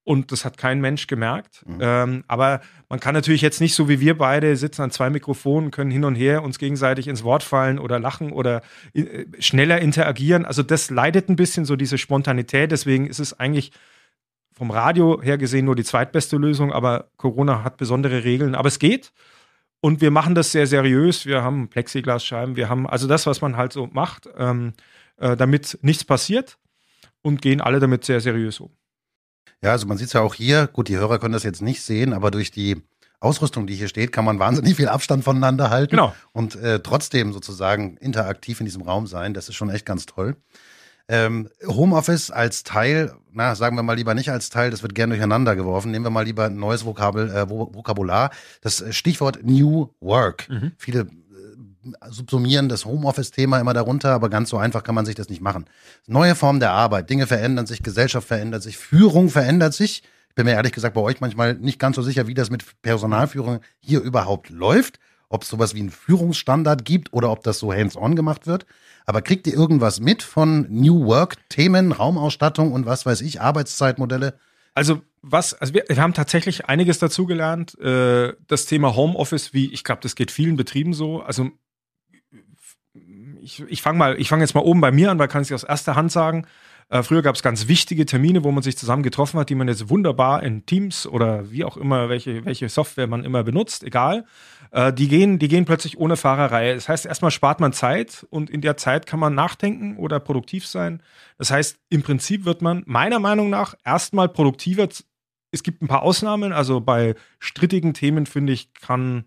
und 0.05 0.31
das 0.31 0.45
hat 0.45 0.57
kein 0.57 0.79
Mensch 0.79 1.07
gemerkt. 1.07 1.63
Mhm. 1.67 1.77
Ähm, 1.81 2.23
aber 2.27 2.61
man 2.89 2.99
kann 2.99 3.15
natürlich 3.15 3.41
jetzt 3.41 3.59
nicht 3.59 3.73
so 3.73 3.89
wie 3.89 3.99
wir 3.99 4.17
beide 4.17 4.55
sitzen 4.55 4.83
an 4.83 4.91
zwei 4.91 5.09
Mikrofonen, 5.09 5.71
können 5.71 5.91
hin 5.91 6.05
und 6.05 6.15
her 6.15 6.43
uns 6.43 6.59
gegenseitig 6.59 7.07
ins 7.07 7.23
Wort 7.23 7.43
fallen 7.43 7.79
oder 7.79 7.99
lachen 7.99 8.31
oder 8.31 8.61
äh, 8.93 9.25
schneller 9.39 9.81
interagieren. 9.81 10.45
Also 10.45 10.61
das 10.61 10.91
leidet 10.91 11.27
ein 11.27 11.35
bisschen 11.35 11.65
so 11.65 11.75
diese 11.75 11.97
Spontanität. 11.97 12.71
Deswegen 12.71 13.07
ist 13.07 13.19
es 13.19 13.39
eigentlich 13.39 13.71
vom 14.55 14.71
Radio 14.71 15.21
her 15.21 15.37
gesehen 15.37 15.65
nur 15.65 15.75
die 15.75 15.83
zweitbeste 15.83 16.37
Lösung, 16.37 16.71
aber 16.71 17.09
Corona 17.17 17.63
hat 17.63 17.77
besondere 17.77 18.23
Regeln. 18.23 18.55
Aber 18.55 18.69
es 18.69 18.79
geht. 18.79 19.11
Und 19.81 20.01
wir 20.01 20.09
machen 20.09 20.33
das 20.33 20.51
sehr 20.51 20.65
seriös. 20.65 21.25
Wir 21.25 21.43
haben 21.43 21.67
Plexiglasscheiben, 21.67 22.55
wir 22.55 22.69
haben 22.69 22.87
also 22.87 23.07
das, 23.07 23.27
was 23.27 23.41
man 23.41 23.57
halt 23.57 23.73
so 23.73 23.87
macht, 23.87 24.27
ähm, 24.37 24.73
äh, 25.17 25.35
damit 25.35 25.77
nichts 25.81 26.03
passiert 26.03 26.57
und 27.21 27.41
gehen 27.41 27.61
alle 27.61 27.79
damit 27.79 28.05
sehr 28.05 28.21
seriös 28.21 28.59
um. 28.59 28.71
Ja, 29.61 29.71
also 29.71 29.85
man 29.87 29.97
sieht 29.97 30.07
es 30.07 30.13
ja 30.13 30.21
auch 30.21 30.33
hier, 30.33 30.67
gut, 30.67 30.87
die 30.87 30.97
Hörer 30.97 31.19
können 31.19 31.33
das 31.33 31.43
jetzt 31.43 31.61
nicht 31.61 31.81
sehen, 31.81 32.13
aber 32.13 32.31
durch 32.31 32.51
die 32.51 32.81
Ausrüstung, 33.19 33.67
die 33.67 33.75
hier 33.75 33.87
steht, 33.87 34.11
kann 34.11 34.25
man 34.25 34.39
wahnsinnig 34.39 34.75
viel 34.75 34.87
Abstand 34.87 35.23
voneinander 35.23 35.69
halten 35.69 35.91
genau. 35.91 36.15
und 36.31 36.55
äh, 36.55 36.79
trotzdem 36.79 37.33
sozusagen 37.33 37.97
interaktiv 37.97 38.59
in 38.59 38.65
diesem 38.65 38.83
Raum 38.83 39.07
sein. 39.07 39.33
Das 39.33 39.49
ist 39.49 39.55
schon 39.55 39.69
echt 39.69 39.85
ganz 39.85 40.05
toll. 40.05 40.35
Ähm, 41.07 41.49
Homeoffice 41.67 42.31
als 42.31 42.63
Teil, 42.63 43.13
na, 43.31 43.55
sagen 43.55 43.75
wir 43.75 43.83
mal 43.83 43.93
lieber 43.93 44.15
nicht 44.15 44.31
als 44.31 44.49
Teil, 44.49 44.71
das 44.71 44.81
wird 44.81 44.95
gern 44.95 45.09
durcheinander 45.09 45.55
geworfen. 45.55 45.91
Nehmen 45.91 46.05
wir 46.05 46.09
mal 46.09 46.25
lieber 46.25 46.45
ein 46.45 46.55
neues 46.55 46.85
Vokabel, 46.85 47.29
äh, 47.29 47.49
Vokabular. 47.49 48.31
Das 48.61 48.83
Stichwort 48.89 49.39
New 49.43 49.89
Work. 49.99 50.49
Mhm. 50.49 50.71
Viele 50.77 51.07
subsumieren 52.09 52.69
das 52.69 52.85
Homeoffice-Thema 52.85 53.59
immer 53.59 53.73
darunter, 53.73 54.11
aber 54.11 54.29
ganz 54.29 54.49
so 54.49 54.57
einfach 54.57 54.83
kann 54.83 54.95
man 54.95 55.05
sich 55.05 55.15
das 55.15 55.29
nicht 55.29 55.41
machen. 55.41 55.65
Neue 56.07 56.35
Form 56.35 56.59
der 56.59 56.71
Arbeit, 56.71 57.09
Dinge 57.09 57.27
verändern 57.27 57.67
sich, 57.67 57.83
Gesellschaft 57.83 58.27
verändert 58.27 58.63
sich, 58.63 58.77
Führung 58.77 59.29
verändert 59.29 59.73
sich. 59.73 60.03
Ich 60.29 60.35
bin 60.35 60.45
mir 60.45 60.53
ehrlich 60.53 60.73
gesagt 60.73 60.95
bei 60.95 61.01
euch 61.01 61.21
manchmal 61.21 61.53
nicht 61.55 61.79
ganz 61.79 61.95
so 61.95 62.01
sicher, 62.01 62.27
wie 62.27 62.33
das 62.33 62.49
mit 62.49 62.81
Personalführung 62.81 63.59
hier 63.79 64.01
überhaupt 64.01 64.49
läuft, 64.49 64.99
ob 65.29 65.43
es 65.43 65.49
sowas 65.49 65.75
wie 65.75 65.79
einen 65.79 65.91
Führungsstandard 65.91 66.83
gibt 66.85 67.13
oder 67.13 67.31
ob 67.31 67.43
das 67.43 67.59
so 67.59 67.71
hands-on 67.73 68.15
gemacht 68.15 68.47
wird. 68.47 68.65
Aber 69.05 69.21
kriegt 69.21 69.47
ihr 69.47 69.53
irgendwas 69.53 69.99
mit 69.99 70.23
von 70.23 70.65
New 70.69 71.05
Work-Themen, 71.05 71.91
Raumausstattung 71.91 72.71
und 72.71 72.85
was 72.85 73.05
weiß 73.05 73.21
ich, 73.21 73.41
Arbeitszeitmodelle? 73.41 74.37
Also 74.73 75.01
was, 75.21 75.53
also 75.53 75.73
wir, 75.73 75.85
wir 75.87 75.97
haben 75.97 76.13
tatsächlich 76.13 76.65
einiges 76.67 76.99
dazugelernt. 76.99 77.79
Äh, 77.79 78.33
das 78.47 78.65
Thema 78.65 78.95
Homeoffice, 78.95 79.53
wie 79.53 79.71
ich 79.73 79.83
glaube, 79.83 80.01
das 80.01 80.15
geht 80.15 80.31
vielen 80.31 80.55
Betrieben 80.55 80.93
so. 80.93 81.21
Also 81.21 81.49
ich, 83.41 83.63
ich 83.67 83.81
fange 83.81 83.97
mal, 83.97 84.19
ich 84.19 84.29
fange 84.29 84.43
jetzt 84.43 84.55
mal 84.55 84.61
oben 84.61 84.81
bei 84.81 84.91
mir 84.91 85.11
an, 85.11 85.19
weil 85.19 85.27
kann 85.27 85.43
ich 85.43 85.53
aus 85.53 85.63
erster 85.63 85.95
Hand 85.95 86.11
sagen. 86.11 86.45
Äh, 86.89 87.01
früher 87.01 87.23
gab 87.23 87.35
es 87.35 87.41
ganz 87.41 87.67
wichtige 87.67 88.05
Termine, 88.05 88.43
wo 88.43 88.51
man 88.51 88.61
sich 88.61 88.77
zusammen 88.77 89.01
getroffen 89.01 89.39
hat, 89.39 89.49
die 89.49 89.55
man 89.55 89.67
jetzt 89.67 89.89
wunderbar 89.89 90.43
in 90.43 90.65
Teams 90.65 91.07
oder 91.07 91.51
wie 91.51 91.65
auch 91.65 91.77
immer, 91.77 92.09
welche, 92.09 92.45
welche 92.45 92.69
Software 92.69 93.07
man 93.07 93.23
immer 93.23 93.43
benutzt, 93.43 93.83
egal. 93.83 94.25
Äh, 94.71 94.93
die, 94.93 95.07
gehen, 95.07 95.39
die 95.39 95.47
gehen 95.47 95.65
plötzlich 95.65 95.97
ohne 95.97 96.15
Fahrerei. 96.15 96.75
Das 96.75 96.87
heißt, 96.87 97.07
erstmal 97.07 97.31
spart 97.31 97.59
man 97.59 97.73
Zeit 97.73 98.25
und 98.29 98.51
in 98.51 98.61
der 98.61 98.77
Zeit 98.77 99.07
kann 99.07 99.19
man 99.19 99.33
nachdenken 99.33 99.97
oder 99.97 100.19
produktiv 100.19 100.67
sein. 100.67 101.01
Das 101.39 101.49
heißt, 101.49 101.79
im 101.89 102.03
Prinzip 102.03 102.45
wird 102.45 102.61
man 102.61 102.83
meiner 102.85 103.19
Meinung 103.19 103.49
nach 103.49 103.73
erstmal 103.83 104.29
produktiver. 104.29 104.87
Es 105.51 105.63
gibt 105.63 105.81
ein 105.81 105.87
paar 105.87 106.03
Ausnahmen, 106.03 106.53
also 106.53 106.81
bei 106.81 107.15
strittigen 107.39 107.95
Themen, 107.95 108.27
finde 108.27 108.53
ich, 108.53 108.73
kann 108.75 109.25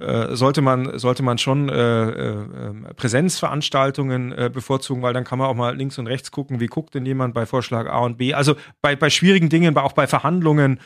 äh, 0.00 0.34
sollte 0.34 0.62
man 0.62 0.98
sollte 0.98 1.22
man 1.22 1.38
schon 1.38 1.68
äh, 1.68 2.10
äh, 2.10 2.94
Präsenzveranstaltungen 2.94 4.32
äh, 4.32 4.50
bevorzugen, 4.52 5.02
weil 5.02 5.12
dann 5.12 5.24
kann 5.24 5.38
man 5.38 5.48
auch 5.48 5.54
mal 5.54 5.76
links 5.76 5.98
und 5.98 6.06
rechts 6.06 6.30
gucken, 6.30 6.60
wie 6.60 6.66
guckt 6.66 6.94
denn 6.94 7.06
jemand 7.06 7.34
bei 7.34 7.46
Vorschlag 7.46 7.86
A 7.88 7.98
und 8.00 8.18
B. 8.18 8.34
Also 8.34 8.56
bei, 8.82 8.96
bei 8.96 9.10
schwierigen 9.10 9.48
Dingen, 9.48 9.76
auch 9.76 9.92
bei 9.92 10.06
Verhandlungen, 10.06 10.80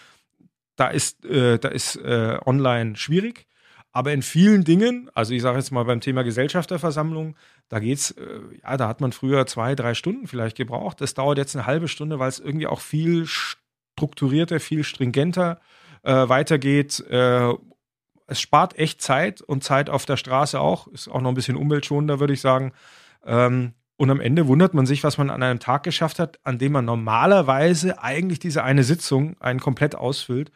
da 0.77 0.89
ist 0.89 1.25
äh, 1.25 1.59
da 1.59 1.69
ist 1.69 1.97
äh, 1.97 2.39
online 2.45 2.97
schwierig. 2.97 3.47
Aber 3.93 4.13
in 4.13 4.23
vielen 4.23 4.65
Dingen, 4.65 5.09
also 5.15 5.35
ich 5.35 5.43
sage 5.43 5.59
jetzt 5.59 5.71
mal 5.71 5.85
beim 5.85 6.01
Thema 6.01 6.25
Gesellschafterversammlung, 6.25 7.37
da 7.69 7.79
geht's, 7.79 8.11
äh, 8.11 8.41
ja, 8.63 8.77
da 8.77 8.89
hat 8.89 9.01
man 9.01 9.13
früher 9.13 9.47
zwei, 9.47 9.77
drei 9.77 9.95
Stunden 9.95 10.27
vielleicht 10.27 10.57
gebraucht. 10.57 11.01
Das 11.01 11.15
dauert 11.15 11.39
jetzt 11.39 11.55
eine 11.55 11.67
halbe 11.67 11.87
Stunde, 11.87 12.19
weil 12.19 12.29
es 12.29 12.41
irgendwie 12.41 12.67
auch 12.67 12.81
viel 12.81 13.25
strukturierter, 13.27 14.59
viel 14.59 14.83
stringenter 14.83 15.61
äh, 16.03 16.29
weitergeht 16.29 17.01
äh, 17.09 17.55
es 18.27 18.41
spart 18.41 18.79
echt 18.79 19.03
Zeit 19.03 19.43
und 19.43 19.65
Zeit 19.65 19.91
auf 19.91 20.07
der 20.07 20.17
Straße 20.17 20.59
auch. 20.59 20.87
Ist 20.89 21.09
auch 21.09 21.21
noch 21.21 21.31
ein 21.31 21.35
bisschen 21.35 21.57
umweltschonender, 21.57 22.21
würde 22.21 22.33
ich 22.33 22.41
sagen. 22.41 22.73
Ähm, 23.25 23.75
und 23.97 24.11
am 24.11 24.21
Ende 24.21 24.49
wundert 24.49 24.75
man 24.75 24.87
sich, 24.87 25.05
was 25.05 25.19
man 25.19 25.31
an 25.31 25.43
einem 25.43 25.61
Tag 25.61 25.83
geschafft 25.85 26.19
hat, 26.19 26.39
an 26.43 26.59
dem 26.59 26.73
man 26.73 26.85
normalerweise 26.85 28.03
eigentlich 28.03 28.39
diese 28.39 28.65
eine 28.65 28.83
Sitzung 28.83 29.41
einen 29.41 29.61
komplett 29.61 29.95
ausfüllt 29.95 30.51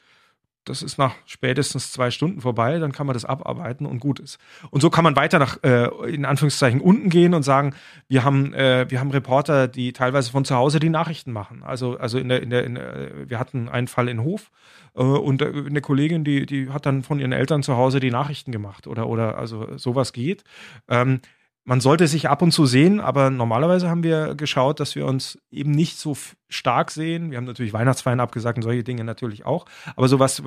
das 0.69 0.83
ist 0.83 0.99
nach 0.99 1.15
spätestens 1.27 1.93
zwei 1.93 2.11
Stunden 2.11 2.41
vorbei, 2.41 2.79
dann 2.79 2.93
kann 2.93 3.07
man 3.07 3.15
das 3.15 3.25
abarbeiten 3.25 3.87
und 3.87 4.01
gut 4.01 4.21
ist. 4.21 4.39
Und 4.71 4.81
so 4.81 4.91
kann 4.91 5.05
man 5.05 5.17
weiter 5.17 5.39
nach, 5.39 5.63
äh, 5.63 5.89
in 6.13 6.25
Anführungszeichen, 6.25 6.81
unten 6.81 7.09
gehen 7.09 7.35
und 7.35 7.43
sagen, 7.43 7.75
wir 8.09 8.25
haben, 8.25 8.53
äh, 8.55 8.87
wir 8.89 9.01
haben 9.01 9.11
Reporter, 9.11 9.69
die 9.69 9.93
teilweise 9.93 10.31
von 10.31 10.45
zu 10.45 10.55
Hause 10.55 10.81
die 10.81 10.91
Nachrichten 10.91 11.33
machen. 11.33 11.63
Also, 11.63 11.97
also 11.99 12.19
in 12.19 12.29
der, 12.29 12.43
in 12.43 12.51
der, 12.51 12.65
in 12.65 12.75
der 12.75 13.29
wir 13.29 13.39
hatten 13.39 13.69
einen 13.69 13.89
Fall 13.89 14.09
in 14.09 14.23
Hof 14.23 14.51
äh, 14.95 15.03
und 15.03 15.43
eine 15.43 15.81
Kollegin, 15.81 16.25
die, 16.25 16.47
die 16.47 16.71
hat 16.71 16.87
dann 16.87 17.03
von 17.03 17.19
ihren 17.19 17.33
Eltern 17.33 17.63
zu 17.63 17.77
Hause 17.77 18.01
die 18.01 18.11
Nachrichten 18.11 18.53
gemacht 18.53 18.87
oder, 18.87 19.09
oder 19.09 19.39
also 19.39 19.77
sowas 19.77 20.13
geht. 20.13 20.45
Ähm, 20.89 21.21
man 21.69 21.83
sollte 21.83 22.09
sich 22.09 22.31
ab 22.31 22.41
und 22.41 22.51
zu 22.51 22.65
sehen, 22.65 22.99
aber 22.99 23.29
normalerweise 23.29 23.91
haben 23.91 24.03
wir 24.03 24.35
geschaut, 24.35 24.81
dass 24.81 24.95
wir 24.95 25.05
uns 25.05 25.39
eben 25.51 25.71
nicht 25.71 25.99
so 25.99 26.17
stark 26.49 26.91
sehen. 26.91 27.31
Wir 27.31 27.37
haben 27.37 27.45
natürlich 27.45 27.75
Weihnachtsfeiern 27.75 28.21
abgesagt 28.21 28.57
und 28.57 28.63
solche 28.63 28.85
Dinge 28.85 29.05
natürlich 29.05 29.45
auch. 29.45 29.67
Aber 29.95 30.09
sowas 30.09 30.43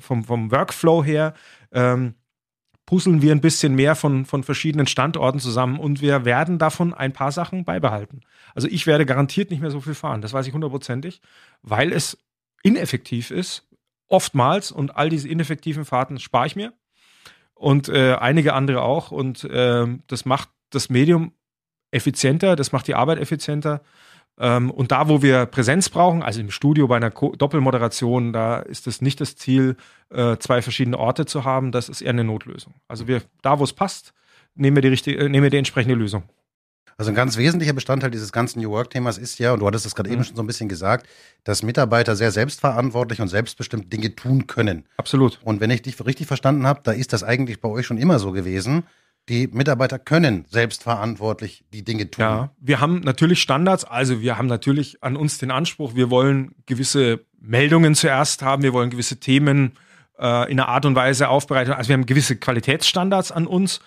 vom, 0.00 0.24
vom 0.24 0.50
Workflow 0.52 1.02
her 1.02 1.32
ähm, 1.72 2.14
puzzeln 2.84 3.22
wir 3.22 3.32
ein 3.32 3.40
bisschen 3.40 3.74
mehr 3.74 3.94
von, 3.94 4.26
von 4.26 4.42
verschiedenen 4.42 4.86
Standorten 4.86 5.40
zusammen 5.40 5.80
und 5.80 6.02
wir 6.02 6.26
werden 6.26 6.58
davon 6.58 6.92
ein 6.92 7.14
paar 7.14 7.32
Sachen 7.32 7.64
beibehalten. 7.64 8.20
Also 8.54 8.68
ich 8.68 8.86
werde 8.86 9.06
garantiert 9.06 9.50
nicht 9.50 9.62
mehr 9.62 9.70
so 9.70 9.80
viel 9.80 9.94
fahren, 9.94 10.20
das 10.20 10.34
weiß 10.34 10.46
ich 10.46 10.52
hundertprozentig, 10.52 11.22
weil 11.62 11.90
es 11.90 12.18
ineffektiv 12.62 13.30
ist, 13.30 13.66
oftmals 14.08 14.72
und 14.72 14.94
all 14.94 15.08
diese 15.08 15.26
ineffektiven 15.26 15.86
Fahrten 15.86 16.18
spare 16.18 16.48
ich 16.48 16.54
mir 16.54 16.74
und 17.54 17.88
äh, 17.88 18.16
einige 18.16 18.52
andere 18.52 18.82
auch 18.82 19.10
und 19.10 19.42
äh, 19.44 19.86
das 20.06 20.26
macht 20.26 20.50
das 20.76 20.90
Medium 20.90 21.32
effizienter, 21.90 22.56
das 22.56 22.72
macht 22.72 22.86
die 22.86 22.94
Arbeit 22.94 23.18
effizienter. 23.18 23.82
Ähm, 24.38 24.70
und 24.70 24.92
da, 24.92 25.08
wo 25.08 25.22
wir 25.22 25.46
Präsenz 25.46 25.88
brauchen, 25.88 26.22
also 26.22 26.40
im 26.40 26.50
Studio 26.50 26.88
bei 26.88 26.96
einer 26.96 27.10
Ko 27.10 27.34
Doppelmoderation, 27.36 28.32
da 28.32 28.58
ist 28.58 28.86
es 28.86 29.00
nicht 29.00 29.20
das 29.20 29.36
Ziel, 29.36 29.76
äh, 30.10 30.36
zwei 30.36 30.60
verschiedene 30.62 30.98
Orte 30.98 31.24
zu 31.24 31.44
haben. 31.44 31.72
Das 31.72 31.88
ist 31.88 32.02
eher 32.02 32.10
eine 32.10 32.24
Notlösung. 32.24 32.74
Also 32.86 33.08
wir, 33.08 33.22
da, 33.42 33.58
wo 33.58 33.64
es 33.64 33.72
passt, 33.72 34.12
nehmen 34.54 34.76
wir 34.76 34.82
die 34.82 34.88
richtige, 34.88 35.18
äh, 35.18 35.28
nehmen 35.28 35.44
wir 35.44 35.50
die 35.50 35.56
entsprechende 35.56 35.94
Lösung. 35.94 36.24
Also 36.98 37.10
ein 37.10 37.14
ganz 37.14 37.36
wesentlicher 37.36 37.74
Bestandteil 37.74 38.10
dieses 38.10 38.32
ganzen 38.32 38.60
New 38.60 38.70
Work-Themas 38.70 39.18
ist 39.18 39.38
ja, 39.38 39.52
und 39.52 39.60
du 39.60 39.66
hattest 39.66 39.84
es 39.84 39.94
gerade 39.94 40.08
mhm. 40.08 40.14
eben 40.14 40.24
schon 40.24 40.36
so 40.36 40.42
ein 40.42 40.46
bisschen 40.46 40.68
gesagt, 40.68 41.06
dass 41.44 41.62
Mitarbeiter 41.62 42.16
sehr 42.16 42.30
selbstverantwortlich 42.30 43.20
und 43.20 43.28
selbstbestimmt 43.28 43.92
Dinge 43.92 44.14
tun 44.14 44.46
können. 44.46 44.86
Absolut. 44.96 45.38
Und 45.44 45.60
wenn 45.60 45.70
ich 45.70 45.82
dich 45.82 46.02
richtig 46.04 46.26
verstanden 46.26 46.66
habe, 46.66 46.80
da 46.84 46.92
ist 46.92 47.12
das 47.12 47.22
eigentlich 47.22 47.60
bei 47.60 47.68
euch 47.68 47.86
schon 47.86 47.98
immer 47.98 48.18
so 48.18 48.32
gewesen 48.32 48.84
die 49.28 49.48
Mitarbeiter 49.48 49.98
können 49.98 50.44
selbstverantwortlich 50.48 51.64
die 51.72 51.84
Dinge 51.84 52.10
tun. 52.10 52.22
Ja, 52.22 52.50
wir 52.60 52.80
haben 52.80 53.00
natürlich 53.00 53.42
Standards, 53.42 53.84
also 53.84 54.20
wir 54.20 54.38
haben 54.38 54.46
natürlich 54.46 55.02
an 55.02 55.16
uns 55.16 55.38
den 55.38 55.50
Anspruch, 55.50 55.94
wir 55.94 56.10
wollen 56.10 56.54
gewisse 56.66 57.24
Meldungen 57.40 57.94
zuerst 57.94 58.42
haben, 58.42 58.62
wir 58.62 58.72
wollen 58.72 58.90
gewisse 58.90 59.18
Themen 59.18 59.72
äh, 60.18 60.50
in 60.50 60.60
einer 60.60 60.68
Art 60.68 60.84
und 60.84 60.94
Weise 60.94 61.28
aufbereiten. 61.28 61.72
Also 61.72 61.88
wir 61.88 61.94
haben 61.94 62.06
gewisse 62.06 62.36
Qualitätsstandards 62.36 63.32
an 63.32 63.46
uns. 63.46 63.80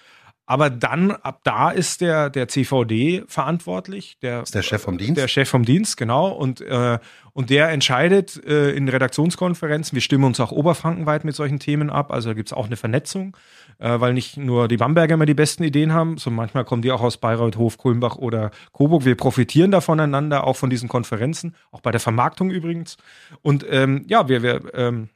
Aber 0.49 0.71
dann, 0.71 1.11
ab 1.11 1.41
da 1.43 1.69
ist 1.69 2.01
der, 2.01 2.31
der 2.31 2.47
CVD 2.47 3.23
verantwortlich. 3.27 4.17
Der, 4.21 4.41
ist 4.41 4.55
der 4.55 4.63
Chef 4.63 4.81
vom 4.81 4.97
Dienst? 4.97 5.17
Der 5.17 5.27
Chef 5.27 5.47
vom 5.47 5.63
Dienst, 5.63 5.95
genau. 5.95 6.29
Und, 6.29 6.59
äh, 6.61 6.97
und 7.33 7.51
der 7.51 7.69
entscheidet 7.69 8.43
äh, 8.45 8.71
in 8.71 8.89
Redaktionskonferenzen. 8.89 9.95
Wir 9.95 10.01
stimmen 10.01 10.23
uns 10.23 10.39
auch 10.39 10.51
oberfrankenweit 10.51 11.23
mit 11.23 11.35
solchen 11.35 11.59
Themen 11.59 11.91
ab. 11.91 12.11
Also 12.11 12.29
da 12.29 12.33
gibt 12.33 12.49
es 12.49 12.53
auch 12.53 12.65
eine 12.65 12.77
Vernetzung 12.77 13.37
äh, 13.79 13.99
weil 13.99 14.13
nicht 14.13 14.37
nur 14.37 14.67
die 14.67 14.77
Bamberger 14.77 15.15
immer 15.15 15.25
die 15.25 15.33
besten 15.33 15.63
Ideen 15.63 15.93
haben, 15.93 16.17
sondern 16.17 16.37
manchmal 16.37 16.65
kommen 16.65 16.81
die 16.81 16.91
auch 16.91 17.01
aus 17.01 17.17
Bayreuth, 17.17 17.57
Hof, 17.57 17.77
Kulmbach 17.77 18.17
oder 18.17 18.51
Coburg. 18.71 19.05
Wir 19.05 19.15
profitieren 19.15 19.71
da 19.71 19.81
voneinander, 19.81 20.45
auch 20.45 20.55
von 20.55 20.69
diesen 20.69 20.89
Konferenzen, 20.89 21.55
auch 21.71 21.81
bei 21.81 21.91
der 21.91 21.99
Vermarktung 21.99 22.51
übrigens. 22.51 22.97
Und 23.41 23.65
ähm, 23.69 24.05
ja, 24.07 24.27
wir, 24.27 24.43
wir, 24.43 24.61
ähm, 24.73 25.09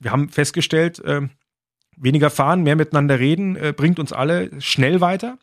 wir 0.00 0.10
haben 0.10 0.28
festgestellt, 0.28 0.98
äh, 1.04 1.22
weniger 1.96 2.30
fahren, 2.30 2.62
mehr 2.62 2.76
miteinander 2.76 3.18
reden, 3.18 3.56
äh, 3.56 3.72
bringt 3.76 3.98
uns 3.98 4.12
alle 4.12 4.50
schnell 4.60 5.00
weiter. 5.00 5.38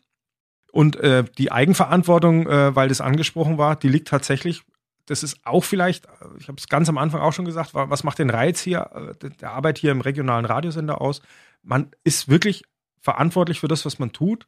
Und 0.72 0.96
äh, 0.96 1.24
die 1.38 1.52
Eigenverantwortung, 1.52 2.46
äh, 2.46 2.74
weil 2.74 2.88
das 2.88 3.00
angesprochen 3.00 3.58
war, 3.58 3.76
die 3.76 3.88
liegt 3.88 4.08
tatsächlich 4.08 4.62
das 5.06 5.24
ist 5.24 5.44
auch 5.44 5.64
vielleicht, 5.64 6.06
ich 6.38 6.46
habe 6.46 6.58
es 6.58 6.68
ganz 6.68 6.88
am 6.88 6.96
Anfang 6.96 7.20
auch 7.20 7.32
schon 7.32 7.44
gesagt, 7.44 7.74
was 7.74 8.04
macht 8.04 8.20
den 8.20 8.30
Reiz 8.30 8.60
hier 8.60 9.14
äh, 9.20 9.30
der 9.40 9.50
Arbeit 9.50 9.76
hier 9.76 9.90
im 9.90 10.00
regionalen 10.00 10.44
Radiosender 10.44 11.00
aus? 11.00 11.22
man 11.62 11.90
ist 12.04 12.28
wirklich 12.28 12.64
verantwortlich 13.00 13.60
für 13.60 13.68
das, 13.68 13.84
was 13.84 13.98
man 13.98 14.12
tut 14.12 14.46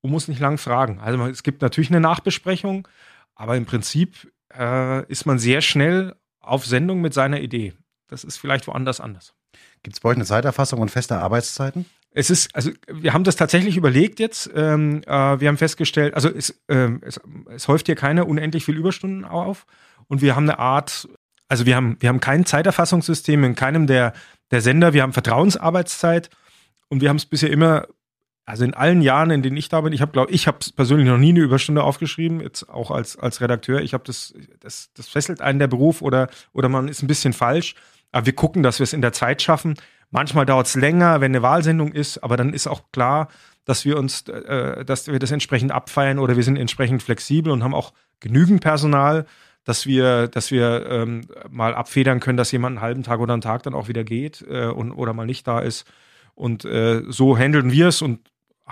und 0.00 0.10
muss 0.10 0.28
nicht 0.28 0.40
lang 0.40 0.58
fragen. 0.58 1.00
Also 1.00 1.22
es 1.26 1.42
gibt 1.42 1.62
natürlich 1.62 1.90
eine 1.90 2.00
Nachbesprechung, 2.00 2.86
aber 3.34 3.56
im 3.56 3.66
Prinzip 3.66 4.32
äh, 4.56 5.04
ist 5.06 5.26
man 5.26 5.38
sehr 5.38 5.60
schnell 5.60 6.14
auf 6.40 6.64
Sendung 6.66 7.00
mit 7.00 7.14
seiner 7.14 7.40
Idee. 7.40 7.74
Das 8.08 8.24
ist 8.24 8.38
vielleicht 8.38 8.66
woanders 8.66 9.00
anders. 9.00 9.34
Gibt 9.82 9.96
es 9.96 10.00
bei 10.00 10.10
euch 10.10 10.16
eine 10.16 10.24
Zeiterfassung 10.24 10.80
und 10.80 10.90
feste 10.90 11.18
Arbeitszeiten? 11.18 11.86
Es 12.12 12.28
ist, 12.28 12.54
also 12.54 12.70
wir 12.88 13.12
haben 13.12 13.24
das 13.24 13.36
tatsächlich 13.36 13.76
überlegt 13.76 14.18
jetzt. 14.18 14.50
Ähm, 14.54 15.02
äh, 15.06 15.40
wir 15.40 15.48
haben 15.48 15.56
festgestellt, 15.56 16.14
also 16.14 16.28
es, 16.28 16.60
ähm, 16.68 17.00
es, 17.04 17.20
es 17.54 17.68
häuft 17.68 17.86
hier 17.86 17.94
keine 17.94 18.24
unendlich 18.24 18.64
viel 18.64 18.76
Überstunden 18.76 19.24
auf. 19.24 19.66
Und 20.08 20.20
wir 20.20 20.34
haben 20.34 20.48
eine 20.48 20.58
Art, 20.58 21.08
also 21.48 21.66
wir 21.66 21.76
haben, 21.76 21.96
wir 22.00 22.08
haben 22.08 22.20
kein 22.20 22.44
Zeiterfassungssystem 22.44 23.44
in 23.44 23.54
keinem 23.54 23.86
der, 23.86 24.12
der 24.50 24.60
Sender. 24.60 24.92
Wir 24.92 25.02
haben 25.02 25.12
Vertrauensarbeitszeit 25.12 26.30
und 26.88 27.00
wir 27.00 27.08
haben 27.08 27.16
es 27.16 27.26
bisher 27.26 27.50
immer, 27.50 27.86
also 28.44 28.64
in 28.64 28.74
allen 28.74 29.02
Jahren, 29.02 29.30
in 29.30 29.42
denen 29.42 29.56
ich 29.56 29.68
da 29.68 29.80
bin, 29.80 29.92
ich 29.92 30.02
habe, 30.02 30.10
glaube 30.10 30.32
ich, 30.32 30.48
habe 30.48 30.58
persönlich 30.74 31.06
noch 31.06 31.18
nie 31.18 31.30
eine 31.30 31.40
Überstunde 31.40 31.84
aufgeschrieben, 31.84 32.40
jetzt 32.40 32.68
auch 32.68 32.90
als, 32.90 33.16
als 33.16 33.40
Redakteur. 33.40 33.80
Ich 33.82 33.94
habe 33.94 34.02
das, 34.04 34.34
das, 34.58 34.90
das 34.94 35.08
fesselt 35.08 35.40
einen 35.40 35.60
der 35.60 35.68
Beruf 35.68 36.02
oder, 36.02 36.28
oder 36.52 36.68
man 36.68 36.88
ist 36.88 37.04
ein 37.04 37.06
bisschen 37.06 37.32
falsch. 37.32 37.76
Aber 38.12 38.26
wir 38.26 38.34
gucken, 38.34 38.62
dass 38.62 38.78
wir 38.78 38.84
es 38.84 38.92
in 38.92 39.02
der 39.02 39.12
Zeit 39.12 39.42
schaffen. 39.42 39.74
Manchmal 40.10 40.46
dauert 40.46 40.66
es 40.66 40.74
länger, 40.74 41.20
wenn 41.20 41.32
eine 41.32 41.42
Wahlsendung 41.42 41.92
ist, 41.92 42.18
aber 42.18 42.36
dann 42.36 42.52
ist 42.52 42.66
auch 42.66 42.82
klar, 42.92 43.28
dass 43.64 43.84
wir 43.84 43.96
uns, 43.96 44.22
äh, 44.28 44.84
dass 44.84 45.06
wir 45.06 45.18
das 45.18 45.30
entsprechend 45.30 45.70
abfeiern 45.70 46.18
oder 46.18 46.36
wir 46.36 46.42
sind 46.42 46.56
entsprechend 46.56 47.02
flexibel 47.02 47.52
und 47.52 47.62
haben 47.62 47.74
auch 47.74 47.92
genügend 48.18 48.60
Personal, 48.60 49.26
dass 49.64 49.86
wir, 49.86 50.26
dass 50.28 50.50
wir 50.50 50.86
ähm, 50.88 51.20
mal 51.50 51.74
abfedern 51.74 52.18
können, 52.18 52.36
dass 52.36 52.50
jemand 52.50 52.76
einen 52.76 52.82
halben 52.82 53.02
Tag 53.02 53.20
oder 53.20 53.34
einen 53.34 53.42
Tag 53.42 53.62
dann 53.62 53.74
auch 53.74 53.88
wieder 53.88 54.04
geht 54.04 54.44
äh, 54.48 54.66
und, 54.66 54.92
oder 54.92 55.12
mal 55.12 55.26
nicht 55.26 55.46
da 55.46 55.60
ist. 55.60 55.84
Und 56.34 56.64
äh, 56.64 57.02
so 57.08 57.36
handeln 57.36 57.70
wir 57.70 57.88
es 57.88 58.02
und 58.02 58.20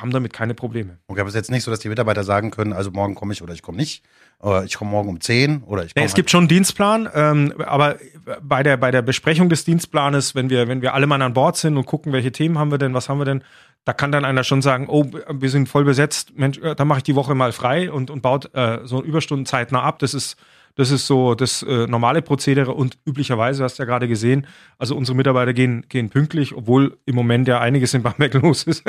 haben 0.00 0.11
damit 0.11 0.32
keine 0.32 0.54
Probleme. 0.54 0.98
Okay, 1.06 1.20
aber 1.20 1.28
es 1.28 1.34
ist 1.34 1.38
jetzt 1.38 1.50
nicht 1.50 1.64
so, 1.64 1.70
dass 1.70 1.80
die 1.80 1.88
Mitarbeiter 1.88 2.24
sagen 2.24 2.50
können, 2.50 2.72
also 2.72 2.90
morgen 2.90 3.14
komme 3.14 3.32
ich 3.32 3.42
oder 3.42 3.52
ich 3.52 3.62
komme 3.62 3.78
nicht. 3.78 4.02
Oder 4.40 4.64
ich 4.64 4.76
komme 4.76 4.90
morgen 4.92 5.08
um 5.08 5.20
10 5.20 5.64
oder 5.64 5.84
ich 5.84 5.94
komme. 5.94 6.02
Nee, 6.02 6.06
es 6.06 6.14
gibt 6.14 6.30
schon 6.30 6.42
einen 6.42 6.48
Dienstplan, 6.48 7.08
ähm, 7.12 7.54
aber 7.58 7.96
bei 8.40 8.62
der, 8.62 8.76
bei 8.76 8.90
der 8.90 9.02
Besprechung 9.02 9.48
des 9.48 9.64
Dienstplanes, 9.64 10.34
wenn 10.34 10.48
wir, 10.48 10.68
wenn 10.68 10.80
wir 10.80 10.94
alle 10.94 11.06
mal 11.06 11.20
an 11.20 11.32
Bord 11.34 11.56
sind 11.56 11.76
und 11.76 11.87
gucken, 11.87 12.12
welche 12.12 12.30
Themen 12.30 12.56
haben 12.56 12.70
wir 12.70 12.78
denn, 12.78 12.94
was 12.94 13.08
haben 13.08 13.18
wir 13.18 13.24
denn, 13.24 13.42
da 13.84 13.92
kann 13.92 14.12
dann 14.12 14.24
einer 14.24 14.44
schon 14.44 14.62
sagen, 14.62 14.87
oh, 14.88 15.06
wir 15.30 15.50
sind 15.50 15.68
voll 15.68 15.84
besetzt, 15.84 16.37
Mensch, 16.37 16.58
äh, 16.58 16.74
dann 16.74 16.87
mache 16.87 16.98
ich 16.98 17.04
die 17.04 17.16
Woche 17.16 17.34
mal 17.34 17.52
frei 17.52 17.90
und, 17.90 18.11
und 18.11 18.22
baut 18.22 18.54
äh, 18.54 18.80
so 18.84 19.02
Überstunden 19.02 19.46
zeitnah 19.46 19.82
ab. 19.82 19.98
Das 19.98 20.14
ist 20.14 20.37
das 20.74 20.90
ist 20.90 21.07
so 21.07 21.35
das 21.35 21.62
äh, 21.62 21.87
normale 21.87 22.22
Prozedere 22.22 22.72
und 22.72 22.98
üblicherweise, 23.04 23.64
hast 23.64 23.78
du 23.78 23.83
ja 23.83 23.87
gerade 23.87 24.09
gesehen, 24.09 24.46
also 24.78 24.96
unsere 24.96 25.16
Mitarbeiter 25.16 25.52
gehen, 25.52 25.85
gehen 25.88 26.11
pünktlich, 26.11 26.54
obwohl 26.54 26.98
im 27.04 27.14
Moment 27.14 27.48
ja 27.48 27.61
einiges 27.61 27.94
in 27.94 28.02
Bamberg 28.02 28.35
los 28.42 28.64
ist. 28.64 28.85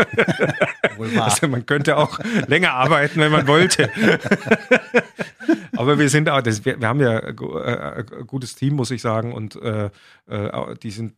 also 1.20 1.48
man 1.48 1.66
könnte 1.66 1.98
auch 1.98 2.20
länger 2.48 2.74
arbeiten, 2.74 3.20
wenn 3.20 3.32
man 3.32 3.48
wollte. 3.48 3.90
Aber 5.76 5.98
wir 5.98 6.10
sind 6.10 6.30
auch, 6.30 6.42
das, 6.42 6.66
wir, 6.66 6.80
wir, 6.80 6.88
haben 6.88 7.00
ja 7.00 7.20
äh, 7.20 8.04
ein 8.20 8.28
gutes 8.28 8.56
Team, 8.56 8.76
muss 8.76 8.92
ich 8.92 9.02
sagen, 9.02 9.34
und 9.34 9.56
äh, 9.56 9.90
äh, 10.28 10.76
die 10.82 10.92
sind 10.92 11.14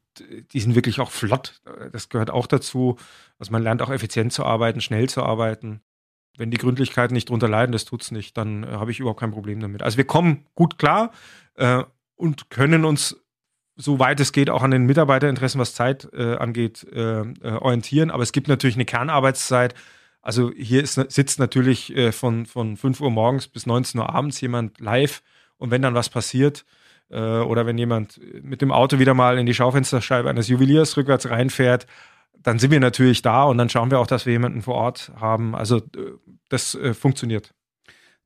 die 0.52 0.60
sind 0.60 0.76
wirklich 0.76 1.00
auch 1.00 1.10
flott. 1.10 1.62
Das 1.94 2.10
gehört 2.10 2.32
auch 2.32 2.46
dazu. 2.46 2.98
Also 3.40 3.54
man 3.54 3.64
lernt 3.64 3.82
auch 3.82 3.90
effizient 3.90 4.34
zu 4.34 4.44
arbeiten, 4.44 4.82
schnell 4.82 5.08
zu 5.08 5.24
arbeiten 5.24 5.82
wenn 6.38 6.52
die 6.52 6.58
Gründlichkeiten 6.58 7.14
nicht 7.14 7.30
drunter 7.30 7.48
leiden, 7.48 7.72
das 7.72 7.86
tut 7.86 8.02
es 8.02 8.12
nicht, 8.12 8.38
dann 8.38 8.64
äh, 8.64 8.68
habe 8.68 8.92
ich 8.92 9.00
überhaupt 9.00 9.20
kein 9.20 9.32
Problem 9.32 9.60
damit. 9.60 9.82
Also 9.82 9.98
wir 9.98 10.06
kommen 10.06 10.46
gut 10.56 10.78
klar 10.78 11.12
äh, 11.56 11.84
und 12.16 12.50
können 12.50 12.86
uns, 12.86 13.18
soweit 13.76 14.20
es 14.20 14.32
geht, 14.32 14.50
auch 14.50 14.64
an 14.64 14.72
den 14.72 14.86
Mitarbeiterinteressen, 14.86 15.60
was 15.60 15.74
Zeit 15.74 16.08
äh, 16.14 16.36
angeht, 16.36 16.86
äh, 16.92 17.22
äh, 17.22 17.52
orientieren. 17.60 18.12
Aber 18.12 18.24
es 18.24 18.32
gibt 18.32 18.48
natürlich 18.48 18.76
eine 18.76 18.86
Kernarbeitszeit. 18.86 19.76
Also 20.22 20.52
hier 20.56 20.84
ist, 20.84 20.96
sitzt 21.12 21.40
natürlich 21.40 21.96
äh, 21.96 22.12
von, 22.12 22.46
von 22.46 22.78
5 22.78 23.02
Uhr 23.02 23.12
morgens 23.12 23.48
bis 23.48 23.66
19 23.66 24.00
Uhr 24.00 24.14
abends 24.14 24.40
jemand 24.42 24.80
live 24.80 25.24
und 25.58 25.72
wenn 25.72 25.82
dann 25.82 25.94
was 25.94 26.10
passiert, 26.10 26.66
oder 27.14 27.66
wenn 27.66 27.78
jemand 27.78 28.22
mit 28.42 28.62
dem 28.62 28.72
Auto 28.72 28.98
wieder 28.98 29.14
mal 29.14 29.38
in 29.38 29.46
die 29.46 29.54
Schaufensterscheibe 29.54 30.30
eines 30.30 30.48
Juweliers 30.48 30.96
rückwärts 30.96 31.30
reinfährt, 31.30 31.86
dann 32.44 32.60
sind 32.60 32.72
wir 32.72 32.80
natürlich 32.80 33.22
da 33.22 33.44
und 33.44 33.58
dann 33.58 33.70
schauen 33.70 33.92
wir 33.92 34.00
auch, 34.00 34.08
dass 34.08 34.26
wir 34.26 34.34
jemanden 34.34 34.62
vor 34.62 34.76
Ort 34.76 35.12
haben. 35.20 35.56
Also 35.56 35.78
äh, 35.78 36.12
das 36.50 36.76
äh, 36.76 36.94
funktioniert. 36.94 37.54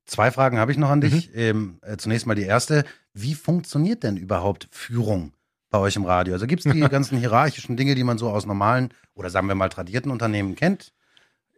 Zwei 0.04 0.30
Fragen 0.30 0.58
habe 0.58 0.70
ich 0.70 0.78
noch 0.78 0.90
an 0.90 1.00
dich. 1.00 1.28
Mhm. 1.28 1.34
Ähm, 1.34 1.78
äh, 1.82 1.96
zunächst 1.96 2.26
mal 2.26 2.34
die 2.34 2.44
erste. 2.44 2.84
Wie 3.12 3.34
funktioniert 3.34 4.02
denn 4.02 4.16
überhaupt 4.16 4.68
Führung 4.70 5.32
bei 5.70 5.78
euch 5.78 5.96
im 5.96 6.04
Radio? 6.04 6.34
Also 6.34 6.46
gibt 6.46 6.64
es 6.64 6.72
die 6.72 6.80
ganzen 6.88 7.18
hierarchischen 7.18 7.76
Dinge, 7.76 7.94
die 7.94 8.04
man 8.04 8.18
so 8.18 8.30
aus 8.30 8.46
normalen 8.46 8.90
oder 9.14 9.30
sagen 9.30 9.48
wir 9.48 9.54
mal 9.54 9.68
tradierten 9.68 10.10
Unternehmen 10.10 10.54
kennt? 10.54 10.92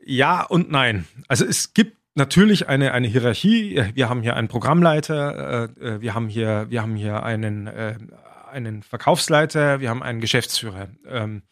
Ja 0.04 0.42
und 0.42 0.70
nein. 0.70 1.06
Also 1.28 1.44
es 1.44 1.74
gibt 1.74 1.96
natürlich 2.14 2.68
eine, 2.68 2.92
eine 2.92 3.06
Hierarchie. 3.06 3.82
Wir 3.94 4.08
haben 4.08 4.22
hier 4.22 4.34
einen 4.34 4.48
Programmleiter, 4.48 5.70
äh, 5.78 5.86
äh 5.86 6.00
wir 6.00 6.14
haben 6.14 6.28
hier, 6.28 6.66
wir 6.70 6.82
haben 6.82 6.96
hier 6.96 7.22
einen, 7.22 7.66
äh, 7.66 7.98
einen 8.50 8.82
Verkaufsleiter, 8.82 9.80
wir 9.80 9.90
haben 9.90 10.02
einen 10.02 10.20
Geschäftsführer. 10.20 10.88
Ähm, 11.06 11.42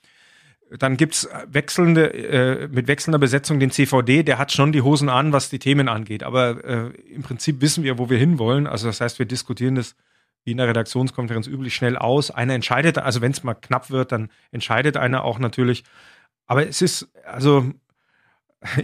dann 0.70 0.96
gibt's 0.96 1.29
wechselnde, 1.46 2.12
äh, 2.12 2.68
mit 2.68 2.88
wechselnder 2.88 3.18
Besetzung 3.18 3.61
den 3.61 3.70
CVD, 3.70 4.22
der 4.22 4.38
hat 4.38 4.52
schon 4.52 4.72
die 4.72 4.83
Hosen 4.83 5.09
an, 5.09 5.33
was 5.33 5.48
die 5.48 5.59
Themen 5.59 5.88
angeht. 5.88 6.22
Aber 6.22 6.64
äh, 6.64 6.90
im 7.12 7.22
Prinzip 7.22 7.61
wissen 7.61 7.85
wir, 7.85 7.98
wo 7.98 8.11
wir 8.11 8.18
hinwollen. 8.18 8.66
Also 8.66 8.87
das 8.88 9.00
heißt, 9.00 9.18
wir 9.18 9.26
diskutieren 9.26 9.76
das 9.76 9.94
wie 10.44 10.52
in 10.52 10.59
der 10.59 10.68
Redaktionskonferenz 10.68 11.46
üblich 11.46 11.74
schnell 11.74 11.96
aus. 11.96 12.31
Einer 12.31 12.55
entscheidet, 12.55 12.98
also 12.98 13.20
wenn 13.20 13.33
es 13.33 13.42
mal 13.42 13.55
knapp 13.55 13.90
wird, 13.90 14.12
dann 14.12 14.31
entscheidet 14.52 14.96
einer 14.96 15.24
auch 15.24 15.38
natürlich. 15.38 15.85
Aber 16.46 16.66
es 16.66 16.83
ist, 16.83 17.09
also 17.24 17.72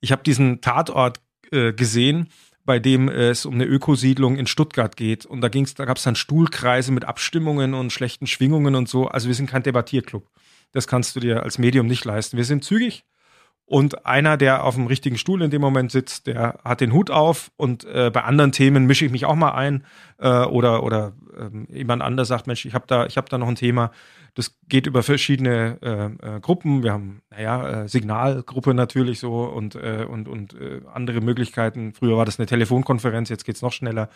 ich 0.00 0.12
habe 0.12 0.22
diesen 0.22 0.60
Tatort 0.60 1.20
äh, 1.50 1.72
gesehen 1.72 2.28
bei 2.64 2.78
dem 2.78 3.08
es 3.08 3.44
um 3.44 3.54
eine 3.54 3.64
Ökosiedlung 3.64 4.36
in 4.36 4.46
Stuttgart 4.46 4.96
geht. 4.96 5.26
Und 5.26 5.40
da 5.40 5.48
ging's, 5.48 5.74
da 5.74 5.84
gab 5.84 5.96
es 5.96 6.04
dann 6.04 6.14
Stuhlkreise 6.14 6.92
mit 6.92 7.04
Abstimmungen 7.04 7.74
und 7.74 7.92
schlechten 7.92 8.26
Schwingungen 8.26 8.74
und 8.74 8.88
so. 8.88 9.08
Also 9.08 9.28
wir 9.28 9.34
sind 9.34 9.50
kein 9.50 9.62
Debattierclub. 9.62 10.28
Das 10.72 10.86
kannst 10.86 11.14
du 11.16 11.20
dir 11.20 11.42
als 11.42 11.58
Medium 11.58 11.86
nicht 11.86 12.04
leisten. 12.04 12.36
Wir 12.36 12.44
sind 12.44 12.64
zügig. 12.64 13.04
Und 13.64 14.04
einer, 14.04 14.36
der 14.36 14.64
auf 14.64 14.74
dem 14.74 14.86
richtigen 14.86 15.16
Stuhl 15.16 15.40
in 15.40 15.50
dem 15.50 15.62
Moment 15.62 15.90
sitzt, 15.90 16.26
der 16.26 16.58
hat 16.64 16.80
den 16.80 16.92
Hut 16.92 17.10
auf 17.10 17.50
und 17.56 17.84
äh, 17.84 18.10
bei 18.12 18.22
anderen 18.22 18.52
Themen 18.52 18.86
mische 18.86 19.06
ich 19.06 19.12
mich 19.12 19.24
auch 19.24 19.34
mal 19.34 19.52
ein 19.52 19.84
äh, 20.18 20.28
oder 20.28 20.82
oder 20.82 21.14
ähm, 21.38 21.66
jemand 21.70 22.02
anders 22.02 22.28
sagt, 22.28 22.46
Mensch, 22.46 22.66
ich 22.66 22.74
habe 22.74 22.84
da 22.86 23.06
ich 23.06 23.16
habe 23.16 23.28
da 23.30 23.38
noch 23.38 23.48
ein 23.48 23.54
Thema, 23.54 23.92
das 24.34 24.58
geht 24.68 24.86
über 24.86 25.02
verschiedene 25.02 25.78
äh, 25.82 26.36
äh, 26.36 26.40
Gruppen. 26.40 26.82
Wir 26.82 26.92
haben, 26.92 27.22
naja, 27.30 27.82
äh, 27.82 27.88
Signalgruppe 27.88 28.72
natürlich 28.72 29.18
so 29.20 29.44
und, 29.44 29.74
äh, 29.74 30.06
und, 30.08 30.26
und 30.26 30.54
äh, 30.54 30.80
andere 30.92 31.20
Möglichkeiten. 31.20 31.92
Früher 31.92 32.16
war 32.16 32.24
das 32.24 32.38
eine 32.38 32.46
Telefonkonferenz, 32.46 33.28
jetzt 33.28 33.44
geht's 33.44 33.62
noch 33.62 33.72
schneller. 33.72 34.08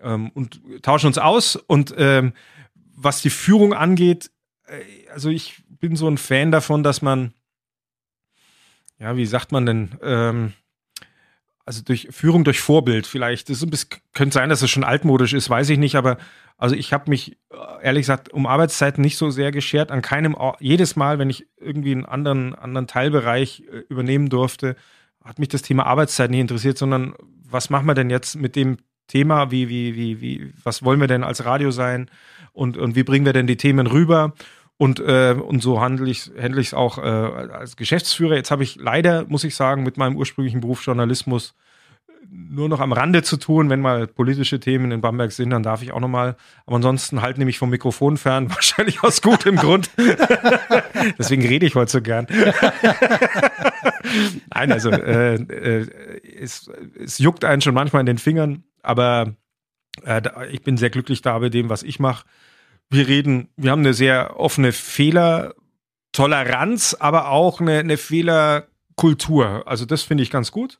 Ähm, 0.00 0.30
und 0.34 0.60
tauschen 0.82 1.06
uns 1.06 1.18
aus. 1.18 1.56
Und 1.56 1.94
ähm, 1.96 2.32
was 2.74 3.22
die 3.22 3.30
Führung 3.30 3.72
angeht, 3.72 4.30
äh, 4.66 5.08
also 5.12 5.30
ich 5.30 5.62
bin 5.68 5.94
so 5.94 6.08
ein 6.08 6.18
Fan 6.18 6.50
davon, 6.50 6.82
dass 6.82 7.00
man, 7.00 7.32
ja, 8.98 9.16
wie 9.16 9.26
sagt 9.26 9.52
man 9.52 9.66
denn, 9.66 9.98
ähm, 10.02 10.52
also 11.64 11.82
durch 11.82 12.08
Führung 12.10 12.44
durch 12.44 12.60
Vorbild 12.60 13.06
vielleicht. 13.06 13.48
Das 13.48 13.88
könnte 14.12 14.34
sein, 14.34 14.48
dass 14.48 14.62
es 14.62 14.70
schon 14.70 14.84
altmodisch 14.84 15.32
ist, 15.32 15.48
weiß 15.48 15.68
ich 15.70 15.78
nicht, 15.78 15.94
aber 15.96 16.18
also 16.58 16.74
ich 16.74 16.92
habe 16.92 17.10
mich 17.10 17.38
äh, 17.50 17.84
ehrlich 17.84 18.02
gesagt 18.02 18.32
um 18.32 18.46
Arbeitszeiten 18.46 19.02
nicht 19.02 19.16
so 19.16 19.30
sehr 19.30 19.50
geschert. 19.52 19.90
An 19.90 20.02
keinem 20.02 20.34
Ort, 20.34 20.60
jedes 20.60 20.96
Mal, 20.96 21.18
wenn 21.18 21.30
ich 21.30 21.46
irgendwie 21.56 21.92
einen 21.92 22.04
anderen, 22.04 22.54
anderen 22.54 22.86
Teilbereich 22.86 23.64
äh, 23.70 23.78
übernehmen 23.88 24.28
durfte, 24.28 24.76
hat 25.24 25.38
mich 25.38 25.48
das 25.48 25.62
Thema 25.62 25.86
Arbeitszeit 25.86 26.30
nicht 26.30 26.40
interessiert, 26.40 26.78
sondern 26.78 27.14
was 27.48 27.70
machen 27.70 27.86
wir 27.86 27.94
denn 27.94 28.10
jetzt 28.10 28.36
mit 28.36 28.56
dem 28.56 28.78
Thema? 29.08 29.50
Wie, 29.50 29.68
wie, 29.68 29.94
wie, 29.94 30.20
wie, 30.20 30.52
was 30.62 30.82
wollen 30.82 31.00
wir 31.00 31.08
denn 31.08 31.24
als 31.24 31.44
Radio 31.44 31.70
sein? 31.70 32.10
Und, 32.52 32.76
und 32.76 32.96
wie 32.96 33.04
bringen 33.04 33.24
wir 33.24 33.32
denn 33.32 33.46
die 33.46 33.56
Themen 33.56 33.86
rüber? 33.86 34.34
Und, 34.82 34.98
äh, 34.98 35.36
und 35.40 35.62
so 35.62 35.80
handle 35.80 36.10
ich 36.10 36.32
handle 36.36 36.60
ich 36.60 36.66
es 36.66 36.74
auch 36.74 36.98
äh, 36.98 37.02
als 37.02 37.76
Geschäftsführer. 37.76 38.34
Jetzt 38.34 38.50
habe 38.50 38.64
ich 38.64 38.74
leider, 38.74 39.24
muss 39.28 39.44
ich 39.44 39.54
sagen, 39.54 39.84
mit 39.84 39.96
meinem 39.96 40.16
ursprünglichen 40.16 40.60
Beruf 40.60 40.84
Journalismus 40.84 41.54
nur 42.28 42.68
noch 42.68 42.80
am 42.80 42.90
Rande 42.90 43.22
zu 43.22 43.36
tun. 43.36 43.70
Wenn 43.70 43.78
mal 43.78 44.08
politische 44.08 44.58
Themen 44.58 44.90
in 44.90 45.00
Bamberg 45.00 45.30
sind, 45.30 45.50
dann 45.50 45.62
darf 45.62 45.84
ich 45.84 45.92
auch 45.92 46.00
noch 46.00 46.08
mal. 46.08 46.34
Aber 46.66 46.74
ansonsten 46.74 47.22
halt 47.22 47.38
nämlich 47.38 47.58
vom 47.58 47.70
Mikrofon 47.70 48.16
fern, 48.16 48.50
wahrscheinlich 48.50 49.04
aus 49.04 49.22
gutem 49.22 49.54
Grund. 49.54 49.88
Deswegen 51.16 51.46
rede 51.46 51.64
ich 51.64 51.76
heute 51.76 51.92
so 51.92 52.02
gern. 52.02 52.26
Nein, 54.52 54.72
also 54.72 54.90
äh, 54.90 55.34
äh, 55.34 55.86
es, 56.40 56.68
es 56.98 57.18
juckt 57.18 57.44
einen 57.44 57.62
schon 57.62 57.74
manchmal 57.74 58.00
in 58.00 58.06
den 58.06 58.18
Fingern, 58.18 58.64
aber 58.82 59.36
äh, 60.04 60.22
ich 60.50 60.62
bin 60.62 60.76
sehr 60.76 60.90
glücklich 60.90 61.22
da 61.22 61.38
bei 61.38 61.50
dem, 61.50 61.68
was 61.68 61.84
ich 61.84 62.00
mache 62.00 62.24
wir 62.92 63.08
reden, 63.08 63.48
wir 63.56 63.70
haben 63.70 63.80
eine 63.80 63.94
sehr 63.94 64.38
offene 64.38 64.72
Fehlertoleranz, 64.72 66.94
aber 67.00 67.30
auch 67.30 67.58
eine, 67.60 67.78
eine 67.78 67.96
Fehlerkultur. 67.96 69.62
Also 69.66 69.86
das 69.86 70.02
finde 70.02 70.22
ich 70.22 70.30
ganz 70.30 70.52
gut. 70.52 70.78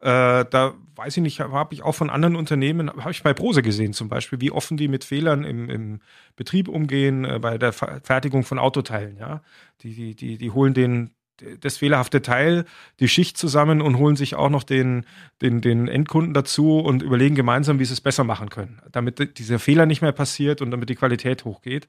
Äh, 0.00 0.44
da 0.50 0.74
weiß 0.96 1.16
ich 1.16 1.22
nicht, 1.22 1.38
habe 1.40 1.74
ich 1.74 1.82
auch 1.82 1.94
von 1.94 2.10
anderen 2.10 2.34
Unternehmen, 2.34 2.90
habe 2.90 3.12
ich 3.12 3.22
bei 3.22 3.32
Prose 3.32 3.62
gesehen 3.62 3.92
zum 3.92 4.08
Beispiel, 4.08 4.40
wie 4.40 4.50
offen 4.50 4.76
die 4.76 4.88
mit 4.88 5.04
Fehlern 5.04 5.44
im, 5.44 5.70
im 5.70 6.00
Betrieb 6.34 6.66
umgehen, 6.66 7.24
äh, 7.24 7.38
bei 7.38 7.56
der 7.56 7.72
Fertigung 7.72 8.42
von 8.42 8.58
Autoteilen. 8.58 9.16
Ja, 9.16 9.42
die, 9.82 9.94
die, 9.94 10.16
die, 10.16 10.38
die 10.38 10.50
holen 10.50 10.74
den 10.74 11.12
das 11.60 11.78
fehlerhafte 11.78 12.22
Teil, 12.22 12.64
die 13.00 13.08
Schicht 13.08 13.36
zusammen 13.36 13.80
und 13.80 13.98
holen 13.98 14.16
sich 14.16 14.34
auch 14.34 14.50
noch 14.50 14.62
den, 14.62 15.06
den, 15.40 15.60
den 15.60 15.88
Endkunden 15.88 16.34
dazu 16.34 16.78
und 16.78 17.02
überlegen 17.02 17.34
gemeinsam, 17.34 17.78
wie 17.78 17.84
sie 17.84 17.94
es 17.94 18.00
besser 18.00 18.24
machen 18.24 18.48
können, 18.50 18.80
damit 18.90 19.38
dieser 19.38 19.58
Fehler 19.58 19.86
nicht 19.86 20.02
mehr 20.02 20.12
passiert 20.12 20.62
und 20.62 20.70
damit 20.70 20.88
die 20.88 20.94
Qualität 20.94 21.44
hochgeht. 21.44 21.88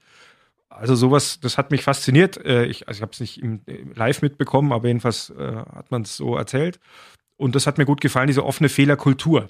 Also 0.70 0.96
sowas, 0.96 1.40
das 1.40 1.58
hat 1.58 1.70
mich 1.70 1.84
fasziniert. 1.84 2.44
Äh, 2.44 2.66
ich, 2.66 2.88
also 2.88 2.98
ich 2.98 3.02
habe 3.04 3.12
es 3.12 3.20
nicht 3.20 3.42
im, 3.42 3.62
live 3.94 4.22
mitbekommen, 4.22 4.72
aber 4.72 4.88
jedenfalls 4.88 5.30
äh, 5.30 5.56
hat 5.56 5.92
man 5.92 6.02
es 6.02 6.18
so 6.18 6.36
erzählt. 6.36 6.80
Und 7.38 7.56
das 7.56 7.68
hat 7.68 7.78
mir 7.78 7.86
gut 7.86 8.02
gefallen, 8.02 8.28
diese 8.28 8.46
offene 8.46 8.70
Fehlerkultur. 8.70 9.50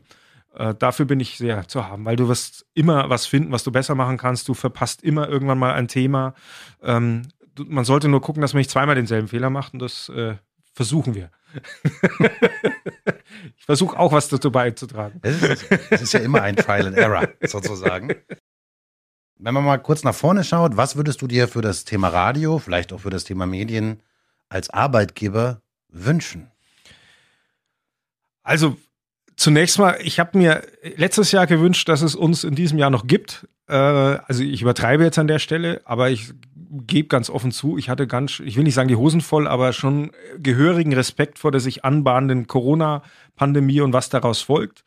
Äh, 0.54 0.76
dafür 0.76 1.06
bin 1.06 1.20
ich 1.20 1.38
sehr 1.38 1.68
zu 1.68 1.88
haben, 1.88 2.06
weil 2.06 2.16
du 2.16 2.28
wirst 2.28 2.66
immer 2.74 3.10
was 3.10 3.26
finden, 3.26 3.52
was 3.52 3.64
du 3.64 3.72
besser 3.72 3.96
machen 3.96 4.18
kannst. 4.18 4.48
Du 4.50 4.54
verpasst 4.54 5.02
immer 5.02 5.30
irgendwann 5.30 5.58
mal 5.58 5.74
ein 5.74 5.88
Thema. 5.88 6.34
Ähm, 6.82 7.24
man 7.58 7.86
sollte 7.86 8.08
nur 8.08 8.22
gucken, 8.22 8.42
dass 8.42 8.54
man 8.54 8.60
nicht 8.60 8.70
zweimal 8.70 8.96
denselben 8.96 9.28
Fehler 9.28 9.50
macht 9.50 9.74
und 9.74 9.80
das 9.80 10.10
äh, 10.10 10.36
versuchen 10.74 11.16
wir. 11.16 11.30
ich 13.58 13.66
versuche 13.66 13.98
auch 13.98 14.12
was 14.12 14.28
dazu 14.28 14.52
beizutragen. 14.52 15.20
Es 15.22 15.42
ist, 15.42 15.72
es 15.90 16.02
ist 16.02 16.14
ja 16.14 16.20
immer 16.20 16.42
ein 16.42 16.56
Trial 16.56 16.88
and 16.88 16.98
Error, 16.98 17.30
sozusagen. 17.42 18.16
Wenn 19.38 19.54
man 19.54 19.64
mal 19.64 19.78
kurz 19.78 20.04
nach 20.04 20.16
vorne 20.16 20.44
schaut, 20.44 20.78
was 20.78 20.96
würdest 20.96 21.22
du 21.22 21.28
dir 21.28 21.48
für 21.48 21.62
das 21.62 21.86
Thema 21.86 22.08
Radio, 22.08 22.60
vielleicht 22.60 22.94
auch 22.94 23.02
für 23.02 23.10
das 23.10 23.24
Thema 23.24 23.46
Medien 23.46 24.02
als 24.50 24.70
Arbeitgeber 24.70 25.62
wünschen? 25.90 26.52
Also 28.42 28.78
zunächst 29.36 29.80
mal, 29.80 29.98
ich 30.02 30.20
habe 30.20 30.38
mir 30.38 30.64
letztes 30.96 31.32
Jahr 31.32 31.48
gewünscht, 31.48 31.88
dass 31.90 32.02
es 32.02 32.16
uns 32.16 32.44
in 32.44 32.56
diesem 32.56 32.78
Jahr 32.78 32.90
noch 32.90 33.08
gibt. 33.08 33.48
Äh, 33.68 33.76
also 33.76 34.44
ich 34.44 34.62
übertreibe 34.62 35.04
jetzt 35.04 35.20
an 35.20 35.28
der 35.28 35.40
Stelle, 35.40 35.82
aber 35.86 36.10
ich 36.10 36.34
gebe 36.56 37.08
ganz 37.08 37.30
offen 37.30 37.52
zu, 37.52 37.78
ich 37.78 37.90
hatte 37.90 38.08
ganz, 38.08 38.40
ich 38.40 38.58
will 38.58 38.64
nicht 38.64 38.74
sagen 38.74 38.88
die 38.88 38.96
Hosen 38.96 39.22
voll, 39.22 39.48
aber 39.48 39.74
schon 39.74 40.12
gehörigen 40.40 40.94
Respekt 40.94 41.40
vor 41.40 41.52
der 41.52 41.62
sich 41.62 41.86
anbahnenden 41.86 42.48
Corona-Pandemie 42.48 43.82
und 43.82 43.94
was 43.94 44.10
daraus 44.10 44.42
folgt. 44.42 44.84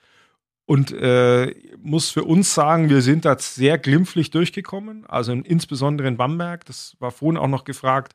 Und 0.69 0.91
äh, 0.91 1.55
muss 1.81 2.11
für 2.11 2.25
uns 2.25 2.53
sagen, 2.53 2.89
wir 2.89 3.01
sind 3.01 3.25
da 3.25 3.39
sehr 3.39 3.79
glimpflich 3.79 4.31
durchgekommen, 4.33 5.07
also 5.07 5.33
insbesondere 5.33 6.09
in 6.09 6.17
Bamberg, 6.17 6.65
das 6.65 6.97
war 6.99 7.12
vorhin 7.12 7.37
auch 7.37 7.47
noch 7.47 7.62
gefragt. 7.62 8.15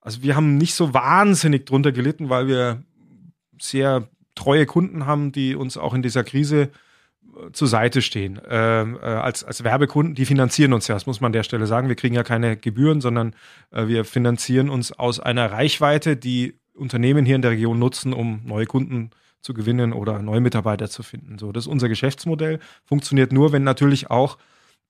Also 0.00 0.22
wir 0.22 0.34
haben 0.34 0.56
nicht 0.56 0.74
so 0.74 0.94
wahnsinnig 0.94 1.64
drunter 1.64 1.92
gelitten, 1.92 2.28
weil 2.28 2.48
wir 2.48 2.82
sehr 3.60 4.08
treue 4.34 4.66
Kunden 4.66 5.06
haben, 5.06 5.30
die 5.30 5.54
uns 5.54 5.76
auch 5.76 5.94
in 5.94 6.02
dieser 6.02 6.24
Krise 6.24 6.70
zur 7.52 7.68
Seite 7.68 8.02
stehen. 8.02 8.38
Äh, 8.44 8.82
äh, 8.82 8.98
als, 8.98 9.44
als 9.44 9.64
Werbekunden, 9.64 10.14
die 10.14 10.26
finanzieren 10.26 10.72
uns 10.72 10.88
ja, 10.88 10.94
das 10.94 11.06
muss 11.06 11.20
man 11.20 11.30
an 11.30 11.32
der 11.32 11.42
Stelle 11.42 11.66
sagen. 11.66 11.88
Wir 11.88 11.96
kriegen 11.96 12.14
ja 12.14 12.22
keine 12.22 12.56
Gebühren, 12.56 13.00
sondern 13.00 13.34
äh, 13.70 13.86
wir 13.86 14.04
finanzieren 14.04 14.70
uns 14.70 14.92
aus 14.92 15.20
einer 15.20 15.50
Reichweite, 15.50 16.16
die 16.16 16.54
Unternehmen 16.74 17.24
hier 17.24 17.36
in 17.36 17.42
der 17.42 17.52
Region 17.52 17.78
nutzen, 17.78 18.12
um 18.12 18.42
neue 18.44 18.66
Kunden 18.66 19.10
zu 19.10 19.16
zu 19.46 19.54
gewinnen 19.54 19.92
oder 19.92 20.20
neue 20.20 20.40
Mitarbeiter 20.40 20.90
zu 20.90 21.02
finden. 21.02 21.38
So, 21.38 21.52
das 21.52 21.64
ist 21.64 21.68
unser 21.68 21.88
Geschäftsmodell. 21.88 22.58
Funktioniert 22.84 23.32
nur, 23.32 23.52
wenn 23.52 23.62
natürlich 23.62 24.10
auch 24.10 24.36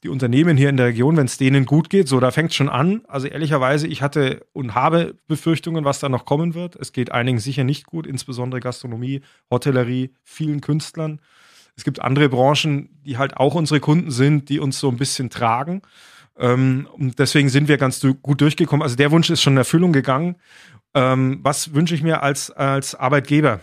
die 0.03 0.09
Unternehmen 0.09 0.57
hier 0.57 0.71
in 0.71 0.77
der 0.77 0.87
Region, 0.87 1.17
wenn 1.17 1.27
es 1.27 1.39
denen 1.39 1.67
gut 1.67 1.91
geht, 1.91 2.09
so, 2.09 2.21
da 2.21 2.31
fängt 2.31 2.51
es 2.51 2.57
schon 2.57 2.69
an. 2.69 3.03
Also 3.07 3.29
ehrlicherweise, 3.29 3.87
ich 3.87 4.03
hatte 4.03 4.47
und 4.53 4.75
habe 4.75 5.15
Befürchtungen, 5.27 5.85
was 5.85 6.01
da 6.01 6.09
noch 6.09 6.25
kommen 6.25 6.55
wird. 6.55 6.77
Es 6.77 6.93
geht 6.93 7.13
einigen 7.13 7.39
sicher 7.39 7.65
nicht 7.65 7.87
gut, 7.87 8.07
insbesondere 8.07 8.61
Gastronomie, 8.61 9.21
Hotellerie, 9.51 10.15
vielen 10.23 10.61
Künstlern. 10.61 11.21
Es 11.77 11.85
gibt 11.85 12.01
andere 12.01 12.29
Branchen, 12.29 12.89
die 13.05 13.19
halt 13.19 13.37
auch 13.37 13.55
unsere 13.55 13.81
Kunden 13.81 14.11
sind, 14.11 14.49
die 14.49 14.61
uns 14.61 14.81
so 14.81 14.89
ein 14.89 14.97
bisschen 14.97 15.31
tragen. 15.31 15.83
Ähm, 16.39 16.89
und 16.93 17.19
deswegen 17.19 17.49
sind 17.49 17.69
wir 17.69 17.77
ganz 17.77 18.05
gut 18.23 18.41
durchgekommen. 18.41 18.83
Also 18.83 18.97
der 18.97 19.11
Wunsch 19.11 19.31
ist 19.31 19.43
schon 19.43 19.55
in 19.55 19.59
Erfüllung 19.59 19.93
gegangen. 19.93 20.37
Ähm, 20.95 21.41
was 21.43 21.75
wünsche 21.75 21.95
ich 21.95 22.03
mir 22.03 22.23
als, 22.23 22.51
als 22.51 22.95
Arbeitgeber? 22.95 23.61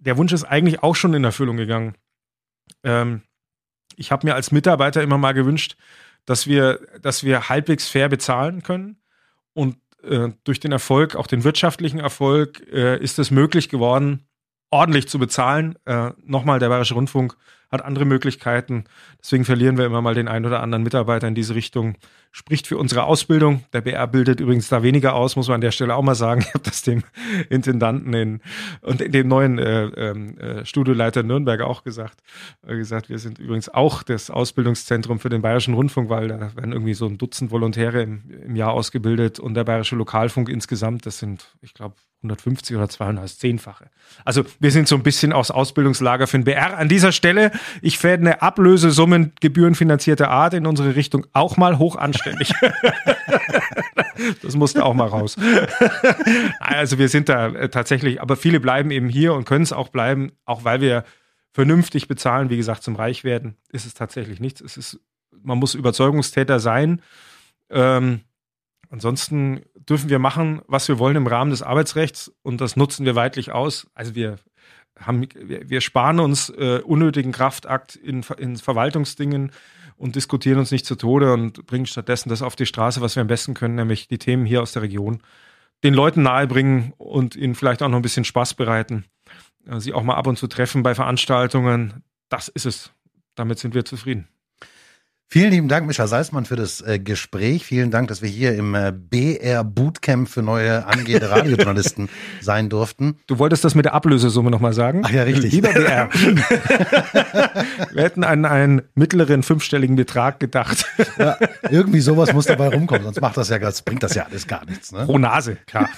der 0.00 0.16
Wunsch 0.16 0.32
ist 0.32 0.44
eigentlich 0.44 0.82
auch 0.82 0.96
schon 0.96 1.14
in 1.14 1.24
Erfüllung 1.24 1.56
gegangen. 1.56 1.94
Ähm, 2.82 3.22
ich 3.96 4.10
habe 4.10 4.26
mir 4.26 4.34
als 4.34 4.50
Mitarbeiter 4.50 5.02
immer 5.02 5.18
mal 5.18 5.32
gewünscht, 5.32 5.76
dass 6.24 6.46
wir, 6.46 6.80
dass 7.00 7.22
wir 7.22 7.48
halbwegs 7.48 7.88
fair 7.88 8.08
bezahlen 8.08 8.62
können. 8.62 8.96
Und 9.52 9.76
äh, 10.02 10.30
durch 10.44 10.60
den 10.60 10.72
Erfolg, 10.72 11.16
auch 11.16 11.26
den 11.26 11.44
wirtschaftlichen 11.44 12.00
Erfolg, 12.00 12.66
äh, 12.72 12.98
ist 12.98 13.18
es 13.18 13.30
möglich 13.30 13.68
geworden, 13.68 14.26
ordentlich 14.70 15.08
zu 15.08 15.18
bezahlen. 15.18 15.76
Äh, 15.84 16.10
Nochmal, 16.24 16.58
der 16.58 16.68
Bayerische 16.68 16.94
Rundfunk 16.94 17.36
hat 17.70 17.84
andere 17.84 18.04
Möglichkeiten. 18.04 18.84
Deswegen 19.20 19.44
verlieren 19.44 19.78
wir 19.78 19.86
immer 19.86 20.02
mal 20.02 20.14
den 20.14 20.28
einen 20.28 20.44
oder 20.44 20.62
anderen 20.62 20.82
Mitarbeiter 20.82 21.28
in 21.28 21.34
diese 21.34 21.54
Richtung. 21.54 21.96
Spricht 22.32 22.68
für 22.68 22.78
unsere 22.78 23.04
Ausbildung. 23.04 23.64
Der 23.72 23.80
BR 23.80 24.06
bildet 24.06 24.38
übrigens 24.38 24.68
da 24.68 24.84
weniger 24.84 25.14
aus, 25.14 25.34
muss 25.34 25.48
man 25.48 25.56
an 25.56 25.60
der 25.60 25.72
Stelle 25.72 25.94
auch 25.94 26.02
mal 26.02 26.14
sagen. 26.14 26.44
Ich 26.50 26.54
habe 26.54 26.64
das 26.64 26.82
dem 26.82 27.02
Intendanten 27.48 28.12
in, 28.12 28.40
und 28.82 29.00
dem 29.14 29.28
neuen 29.28 29.58
äh, 29.58 29.84
ähm, 29.84 30.38
äh, 30.38 30.64
Studioleiter 30.64 31.22
Nürnberg 31.22 31.60
auch 31.60 31.84
gesagt. 31.84 32.22
Äh, 32.66 32.76
gesagt, 32.76 33.08
wir 33.08 33.18
sind 33.18 33.38
übrigens 33.38 33.68
auch 33.68 34.02
das 34.02 34.30
Ausbildungszentrum 34.30 35.20
für 35.20 35.28
den 35.28 35.42
Bayerischen 35.42 35.74
Rundfunk, 35.74 36.08
weil 36.08 36.28
da 36.28 36.56
werden 36.56 36.72
irgendwie 36.72 36.94
so 36.94 37.06
ein 37.06 37.18
Dutzend 37.18 37.50
Volontäre 37.50 38.02
im, 38.02 38.22
im 38.44 38.56
Jahr 38.56 38.72
ausgebildet 38.72 39.38
und 39.38 39.54
der 39.54 39.64
Bayerische 39.64 39.96
Lokalfunk 39.96 40.48
insgesamt, 40.48 41.06
das 41.06 41.18
sind, 41.18 41.46
ich 41.62 41.74
glaube, 41.74 41.94
150 42.22 42.76
oder 42.76 42.88
200, 42.88 43.24
das 43.24 43.38
Zehnfache. 43.38 43.86
Also 44.24 44.44
wir 44.58 44.70
sind 44.70 44.88
so 44.88 44.94
ein 44.94 45.02
bisschen 45.02 45.32
aus 45.32 45.50
Ausbildungslager 45.50 46.26
für 46.26 46.38
den 46.38 46.44
BR. 46.44 46.76
An 46.76 46.88
dieser 46.88 47.12
Stelle, 47.12 47.50
ich 47.82 47.98
fände 47.98 48.30
eine 48.30 48.42
Ablösesummen 48.42 49.32
gebührenfinanzierte 49.40 50.28
Art 50.28 50.54
in 50.54 50.66
unsere 50.66 50.96
Richtung 50.96 51.26
auch 51.32 51.56
mal 51.56 51.78
hoch 51.78 51.96
anständig. 51.96 52.52
das 54.42 54.56
musste 54.56 54.84
auch 54.84 54.94
mal 54.94 55.08
raus. 55.08 55.36
also 56.60 56.98
wir 56.98 57.08
sind 57.08 57.28
da 57.28 57.48
äh, 57.48 57.68
tatsächlich, 57.68 58.20
aber 58.20 58.36
viele 58.36 58.60
bleiben 58.60 58.90
eben 58.90 59.08
hier 59.08 59.34
und 59.34 59.44
können 59.44 59.62
es 59.62 59.72
auch 59.72 59.88
bleiben, 59.88 60.32
auch 60.44 60.64
weil 60.64 60.80
wir 60.80 61.04
vernünftig 61.52 62.08
bezahlen. 62.08 62.50
Wie 62.50 62.56
gesagt, 62.56 62.82
zum 62.82 62.96
Reichwerden 62.96 63.56
ist 63.70 63.86
es 63.86 63.94
tatsächlich 63.94 64.40
nichts. 64.40 64.60
Es 64.60 64.76
ist, 64.76 65.00
man 65.42 65.58
muss 65.58 65.74
Überzeugungstäter 65.74 66.60
sein. 66.60 67.02
Ähm, 67.70 68.20
Ansonsten 68.90 69.62
dürfen 69.76 70.10
wir 70.10 70.18
machen, 70.18 70.62
was 70.66 70.88
wir 70.88 70.98
wollen 70.98 71.14
im 71.14 71.28
Rahmen 71.28 71.52
des 71.52 71.62
Arbeitsrechts 71.62 72.32
und 72.42 72.60
das 72.60 72.74
nutzen 72.74 73.06
wir 73.06 73.14
weitlich 73.14 73.52
aus. 73.52 73.88
Also 73.94 74.16
wir 74.16 74.38
haben, 75.00 75.26
wir, 75.34 75.80
sparen 75.80 76.20
uns 76.20 76.50
äh, 76.50 76.80
unnötigen 76.84 77.32
Kraftakt 77.32 77.96
in, 77.96 78.24
in 78.38 78.56
Verwaltungsdingen 78.56 79.52
und 79.96 80.16
diskutieren 80.16 80.58
uns 80.58 80.70
nicht 80.70 80.86
zu 80.86 80.96
Tode 80.96 81.32
und 81.32 81.66
bringen 81.66 81.86
stattdessen 81.86 82.28
das 82.28 82.42
auf 82.42 82.56
die 82.56 82.66
Straße, 82.66 83.00
was 83.00 83.16
wir 83.16 83.20
am 83.20 83.26
besten 83.26 83.54
können, 83.54 83.74
nämlich 83.74 84.08
die 84.08 84.18
Themen 84.18 84.46
hier 84.46 84.62
aus 84.62 84.72
der 84.72 84.82
Region 84.82 85.22
den 85.82 85.94
Leuten 85.94 86.22
nahebringen 86.22 86.92
und 86.98 87.36
ihnen 87.36 87.54
vielleicht 87.54 87.82
auch 87.82 87.88
noch 87.88 87.96
ein 87.96 88.02
bisschen 88.02 88.24
Spaß 88.24 88.54
bereiten, 88.54 89.04
äh, 89.66 89.80
sie 89.80 89.92
auch 89.92 90.02
mal 90.02 90.14
ab 90.14 90.26
und 90.26 90.38
zu 90.38 90.46
treffen 90.46 90.82
bei 90.82 90.94
Veranstaltungen. 90.94 92.02
Das 92.28 92.48
ist 92.48 92.66
es. 92.66 92.92
Damit 93.34 93.58
sind 93.58 93.74
wir 93.74 93.84
zufrieden. 93.84 94.28
Vielen 95.32 95.52
lieben 95.52 95.68
Dank, 95.68 95.86
Micha 95.86 96.08
Salzmann, 96.08 96.44
für 96.44 96.56
das 96.56 96.80
äh, 96.80 96.98
Gespräch. 96.98 97.64
Vielen 97.64 97.92
Dank, 97.92 98.08
dass 98.08 98.20
wir 98.20 98.28
hier 98.28 98.56
im 98.56 98.74
äh, 98.74 98.92
BR 98.92 99.62
Bootcamp 99.62 100.28
für 100.28 100.42
neue 100.42 100.84
angehende 100.86 101.30
Radiojournalisten 101.30 102.08
sein 102.40 102.68
durften. 102.68 103.14
Du 103.28 103.38
wolltest 103.38 103.62
das 103.62 103.76
mit 103.76 103.84
der 103.84 103.94
Ablösesumme 103.94 104.50
nochmal 104.50 104.72
sagen? 104.72 105.02
Ach 105.04 105.10
ja, 105.10 105.22
richtig. 105.22 105.52
Lieber 105.52 105.72
BR. 105.72 106.08
wir 107.92 108.02
hätten 108.02 108.24
an 108.24 108.44
einen 108.44 108.82
mittleren 108.96 109.44
fünfstelligen 109.44 109.94
Betrag 109.94 110.40
gedacht. 110.40 110.84
ja, 111.16 111.36
irgendwie 111.70 112.00
sowas 112.00 112.32
muss 112.32 112.46
dabei 112.46 112.66
rumkommen, 112.66 113.04
sonst 113.04 113.20
macht 113.20 113.36
das 113.36 113.50
ja, 113.50 113.60
das 113.60 113.82
bringt 113.82 114.02
das 114.02 114.16
ja 114.16 114.24
alles 114.24 114.48
gar 114.48 114.64
nichts. 114.64 114.90
Ne? 114.90 115.06
Pro 115.06 115.16
Nase, 115.16 115.58
klar. 115.64 115.88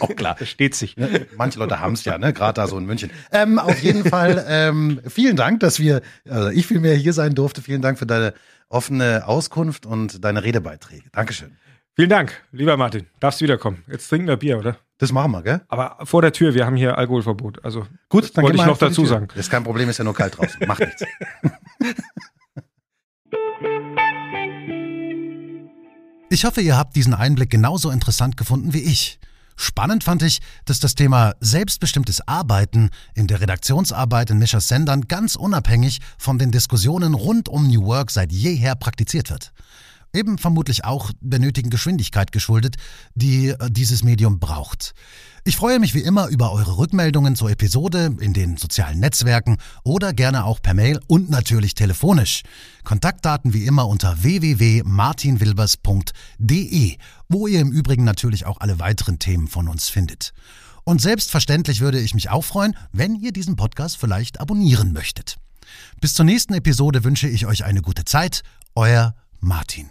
auch 0.00 0.14
klar. 0.14 0.36
Steht 0.44 0.74
sich. 0.74 0.98
Ne? 0.98 1.24
Manche 1.38 1.58
Leute 1.58 1.80
haben 1.80 1.94
es 1.94 2.04
ja, 2.04 2.18
ne? 2.18 2.34
gerade 2.34 2.60
da 2.60 2.66
so 2.66 2.76
in 2.76 2.84
München. 2.84 3.10
Ähm, 3.32 3.58
auf 3.58 3.78
jeden 3.78 4.04
Fall 4.04 4.44
ähm, 4.46 5.00
vielen 5.08 5.36
Dank, 5.36 5.60
dass 5.60 5.80
wir, 5.80 6.02
also 6.28 6.50
ich 6.50 6.66
vielmehr 6.66 6.96
hier 6.96 7.14
sein 7.14 7.34
durfte. 7.34 7.62
Vielen 7.62 7.80
Dank 7.80 7.98
für 7.98 8.04
deine 8.04 8.34
offene 8.68 9.26
Auskunft 9.26 9.86
und 9.86 10.24
deine 10.24 10.44
Redebeiträge. 10.44 11.08
Dankeschön. 11.12 11.56
Vielen 11.96 12.10
Dank, 12.10 12.42
lieber 12.50 12.76
Martin. 12.76 13.06
Darfst 13.20 13.40
wiederkommen. 13.40 13.84
Jetzt 13.86 14.08
trinken 14.08 14.26
wir 14.26 14.36
Bier, 14.36 14.58
oder? 14.58 14.78
Das 14.98 15.12
machen 15.12 15.32
wir, 15.32 15.42
gell? 15.42 15.60
Aber 15.68 15.98
vor 16.04 16.22
der 16.22 16.32
Tür, 16.32 16.54
wir 16.54 16.66
haben 16.66 16.76
hier 16.76 16.98
Alkoholverbot. 16.98 17.64
Also 17.64 17.86
gut, 18.08 18.36
dann 18.36 18.44
wollte 18.44 18.56
ich 18.56 18.66
noch 18.66 18.78
dazu 18.78 19.06
sagen. 19.06 19.28
Das 19.28 19.38
ist 19.38 19.50
kein 19.50 19.62
Problem, 19.64 19.88
ist 19.88 19.98
ja 19.98 20.04
nur 20.04 20.14
kalt 20.14 20.36
draußen. 20.36 20.66
Macht 20.66 20.80
nichts. 20.80 21.04
Ich 26.30 26.44
hoffe, 26.44 26.60
ihr 26.62 26.76
habt 26.76 26.96
diesen 26.96 27.14
Einblick 27.14 27.48
genauso 27.48 27.90
interessant 27.90 28.36
gefunden 28.36 28.74
wie 28.74 28.80
ich. 28.80 29.20
Spannend 29.56 30.04
fand 30.04 30.22
ich, 30.22 30.40
dass 30.64 30.80
das 30.80 30.94
Thema 30.94 31.34
selbstbestimmtes 31.40 32.26
Arbeiten 32.26 32.90
in 33.14 33.26
der 33.26 33.40
Redaktionsarbeit 33.40 34.30
in 34.30 34.38
Mischers 34.38 34.68
Sendern 34.68 35.02
ganz 35.08 35.36
unabhängig 35.36 36.00
von 36.18 36.38
den 36.38 36.50
Diskussionen 36.50 37.14
rund 37.14 37.48
um 37.48 37.68
New 37.68 37.84
Work 37.84 38.10
seit 38.10 38.32
jeher 38.32 38.74
praktiziert 38.74 39.30
wird. 39.30 39.52
Eben 40.14 40.38
vermutlich 40.38 40.84
auch 40.84 41.10
der 41.20 41.40
nötigen 41.40 41.70
Geschwindigkeit 41.70 42.32
geschuldet, 42.32 42.76
die 43.14 43.48
äh, 43.48 43.56
dieses 43.68 44.04
Medium 44.04 44.38
braucht. 44.38 44.94
Ich 45.44 45.56
freue 45.56 45.78
mich 45.78 45.94
wie 45.94 46.00
immer 46.00 46.28
über 46.28 46.52
eure 46.52 46.78
Rückmeldungen 46.78 47.36
zur 47.36 47.50
Episode 47.50 48.16
in 48.20 48.32
den 48.32 48.56
sozialen 48.56 49.00
Netzwerken 49.00 49.58
oder 49.82 50.14
gerne 50.14 50.44
auch 50.44 50.62
per 50.62 50.72
Mail 50.72 51.00
und 51.06 51.28
natürlich 51.28 51.74
telefonisch. 51.74 52.44
Kontaktdaten 52.84 53.52
wie 53.52 53.66
immer 53.66 53.86
unter 53.88 54.22
www.martinwilbers.de, 54.22 56.96
wo 57.28 57.46
ihr 57.46 57.60
im 57.60 57.72
Übrigen 57.72 58.04
natürlich 58.04 58.46
auch 58.46 58.60
alle 58.60 58.78
weiteren 58.78 59.18
Themen 59.18 59.48
von 59.48 59.68
uns 59.68 59.88
findet. 59.88 60.32
Und 60.84 61.02
selbstverständlich 61.02 61.80
würde 61.80 61.98
ich 61.98 62.14
mich 62.14 62.30
auch 62.30 62.44
freuen, 62.44 62.76
wenn 62.92 63.16
ihr 63.16 63.32
diesen 63.32 63.56
Podcast 63.56 63.96
vielleicht 63.96 64.40
abonnieren 64.40 64.92
möchtet. 64.92 65.38
Bis 66.00 66.14
zur 66.14 66.24
nächsten 66.24 66.54
Episode 66.54 67.04
wünsche 67.04 67.28
ich 67.28 67.46
euch 67.46 67.64
eine 67.64 67.82
gute 67.82 68.04
Zeit. 68.04 68.42
Euer 68.74 69.14
Martin. 69.44 69.90